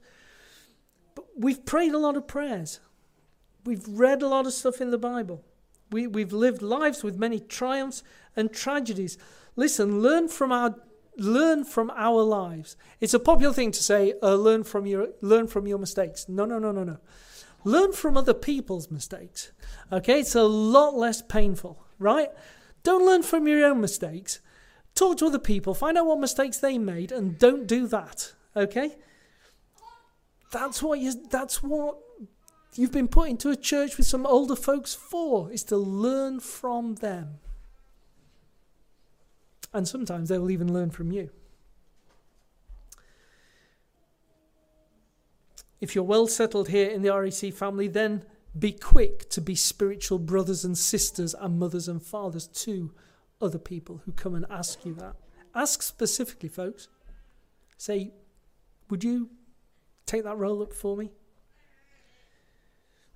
But 1.16 1.26
we've 1.36 1.66
prayed 1.66 1.94
a 1.94 2.00
lot 2.00 2.16
of 2.16 2.28
prayers. 2.28 2.80
We've 3.66 3.86
read 3.88 4.22
a 4.22 4.28
lot 4.28 4.48
of 4.48 4.54
stuff 4.54 4.82
in 4.82 4.90
the 4.90 4.98
Bible. 4.98 5.44
We, 5.92 6.08
we've 6.08 6.34
lived 6.34 6.62
lives 6.62 7.04
with 7.04 7.18
many 7.18 7.40
triumphs 7.40 8.02
and 8.36 8.52
tragedies. 8.52 9.18
Listen, 9.56 10.02
learn 10.02 10.30
from 10.30 10.52
our 10.52 10.76
learn 11.18 11.64
from 11.64 11.92
our 11.96 12.24
lives. 12.24 12.76
It's 13.00 13.14
a 13.14 13.20
popular 13.20 13.54
thing 13.54 13.72
to 13.72 13.84
say, 13.84 14.16
uh, 14.24 14.34
learn 14.34 14.64
from 14.64 14.88
your 14.88 15.10
learn 15.22 15.48
from 15.48 15.68
your 15.68 15.78
mistakes. 15.78 16.28
No, 16.28 16.46
no, 16.46 16.58
no, 16.60 16.72
no, 16.72 16.84
no. 16.84 16.98
Learn 17.66 17.92
from 17.92 18.18
other 18.18 18.34
people's 18.34 18.90
mistakes. 18.90 19.52
Okay, 19.92 20.22
it's 20.22 20.36
a 20.36 20.44
lot 20.44 20.96
less 20.96 21.22
painful, 21.22 21.86
right? 22.00 22.30
Don't 22.82 23.06
learn 23.06 23.24
from 23.24 23.48
your 23.48 23.66
own 23.66 23.80
mistakes. 23.82 24.40
Talk 24.96 25.18
to 25.18 25.28
other 25.28 25.40
people, 25.40 25.74
find 25.74 25.98
out 25.98 26.06
what 26.06 26.20
mistakes 26.20 26.58
they 26.58 26.78
made, 26.78 27.12
and 27.12 27.38
don't 27.40 27.66
do 27.68 27.88
that. 27.88 28.34
Okay? 28.56 28.96
That's 30.52 30.84
what 30.84 31.00
you 31.00 31.14
that's 31.30 31.64
what 31.64 31.98
you've 32.76 32.92
been 32.92 33.08
put 33.08 33.30
into 33.30 33.50
a 33.50 33.56
church 33.56 33.98
with 33.98 34.06
some 34.06 34.26
older 34.26 34.56
folks 34.56 34.94
for, 34.94 35.52
is 35.52 35.64
to 35.66 35.78
learn 35.78 36.40
from 36.40 36.96
them. 36.96 37.40
And 39.74 39.88
sometimes 39.88 40.30
they 40.30 40.38
will 40.38 40.52
even 40.52 40.72
learn 40.72 40.92
from 40.92 41.12
you. 41.12 41.32
If 45.82 45.96
you're 45.96 46.04
well 46.04 46.28
settled 46.28 46.70
here 46.70 46.90
in 46.90 47.02
the 47.02 47.10
REC 47.10 47.52
family, 47.54 47.88
then 47.88 48.24
be 48.58 48.72
quick 48.72 49.30
to 49.32 49.42
be 49.42 49.56
spiritual 49.56 50.20
brothers 50.20 50.64
and 50.64 50.78
sisters 50.78 51.34
and 51.34 51.60
mothers 51.60 51.88
and 51.88 52.02
fathers 52.02 52.48
to 52.48 52.94
other 53.42 53.60
people 53.60 54.02
who 54.06 54.12
come 54.12 54.36
and 54.36 54.46
ask 54.50 54.86
you 54.86 54.94
that. 54.96 55.16
Ask 55.56 55.82
specifically, 55.82 56.50
folks. 56.50 56.88
Say, 57.78 58.12
would 58.90 59.04
you 59.04 59.30
take 60.06 60.24
that 60.24 60.38
role 60.38 60.62
up 60.62 60.74
for 60.74 60.96
me? 60.98 61.12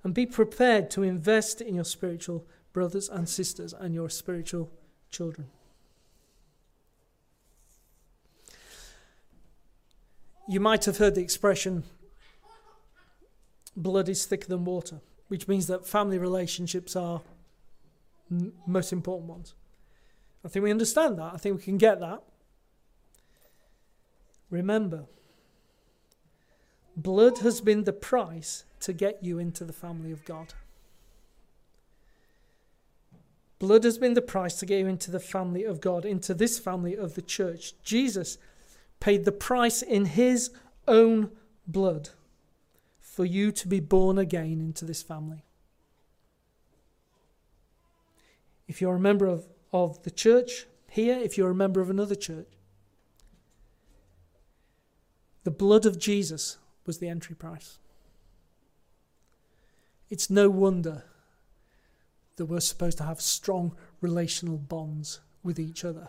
And 0.04 0.14
be 0.14 0.26
prepared 0.26 0.90
to 0.92 1.02
invest 1.02 1.60
in 1.60 1.74
your 1.74 1.84
spiritual 1.84 2.46
brothers 2.72 3.08
and 3.08 3.28
sisters 3.28 3.72
and 3.72 3.94
your 3.94 4.08
spiritual 4.08 4.70
children. 5.10 5.48
You 10.48 10.60
might 10.60 10.86
have 10.86 10.96
heard 10.96 11.14
the 11.14 11.20
expression, 11.20 11.84
blood 13.76 14.08
is 14.08 14.24
thicker 14.24 14.48
than 14.48 14.64
water, 14.64 15.00
which 15.28 15.46
means 15.46 15.66
that 15.66 15.86
family 15.86 16.18
relationships 16.18 16.96
are 16.96 17.20
m- 18.30 18.54
most 18.66 18.92
important 18.92 19.28
ones. 19.28 19.54
I 20.48 20.50
think 20.50 20.62
we 20.62 20.70
understand 20.70 21.18
that. 21.18 21.34
I 21.34 21.36
think 21.36 21.58
we 21.58 21.62
can 21.62 21.76
get 21.76 22.00
that. 22.00 22.22
Remember, 24.48 25.04
blood 26.96 27.40
has 27.40 27.60
been 27.60 27.84
the 27.84 27.92
price 27.92 28.64
to 28.80 28.94
get 28.94 29.22
you 29.22 29.38
into 29.38 29.66
the 29.66 29.74
family 29.74 30.10
of 30.10 30.24
God. 30.24 30.54
Blood 33.58 33.84
has 33.84 33.98
been 33.98 34.14
the 34.14 34.22
price 34.22 34.54
to 34.60 34.64
get 34.64 34.78
you 34.78 34.86
into 34.86 35.10
the 35.10 35.20
family 35.20 35.64
of 35.64 35.82
God, 35.82 36.06
into 36.06 36.32
this 36.32 36.58
family 36.58 36.96
of 36.96 37.14
the 37.14 37.20
church. 37.20 37.74
Jesus 37.82 38.38
paid 39.00 39.26
the 39.26 39.32
price 39.32 39.82
in 39.82 40.06
his 40.06 40.50
own 40.86 41.30
blood 41.66 42.08
for 42.98 43.26
you 43.26 43.52
to 43.52 43.68
be 43.68 43.80
born 43.80 44.16
again 44.16 44.62
into 44.62 44.86
this 44.86 45.02
family. 45.02 45.44
If 48.66 48.80
you're 48.80 48.96
a 48.96 49.00
member 49.00 49.26
of, 49.26 49.46
of 49.72 50.02
the 50.02 50.10
church 50.10 50.66
here, 50.90 51.18
if 51.18 51.36
you're 51.36 51.50
a 51.50 51.54
member 51.54 51.80
of 51.80 51.90
another 51.90 52.14
church, 52.14 52.48
the 55.44 55.50
blood 55.50 55.86
of 55.86 55.98
Jesus 55.98 56.58
was 56.86 56.98
the 56.98 57.08
entry 57.08 57.34
price. 57.34 57.78
It's 60.10 60.30
no 60.30 60.48
wonder 60.48 61.04
that 62.36 62.46
we're 62.46 62.60
supposed 62.60 62.98
to 62.98 63.04
have 63.04 63.20
strong 63.20 63.76
relational 64.00 64.56
bonds 64.56 65.20
with 65.42 65.58
each 65.58 65.84
other 65.84 66.08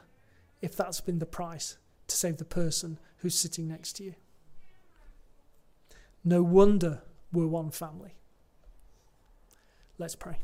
if 0.61 0.75
that's 0.75 1.01
been 1.01 1.19
the 1.19 1.25
price 1.25 1.77
to 2.07 2.15
save 2.15 2.37
the 2.37 2.45
person 2.45 2.97
who's 3.17 3.35
sitting 3.35 3.67
next 3.67 3.93
to 3.93 4.03
you. 4.03 4.15
No 6.23 6.43
wonder 6.43 7.01
we're 7.31 7.47
one 7.47 7.71
family. 7.71 8.15
Let's 9.97 10.15
pray. 10.15 10.37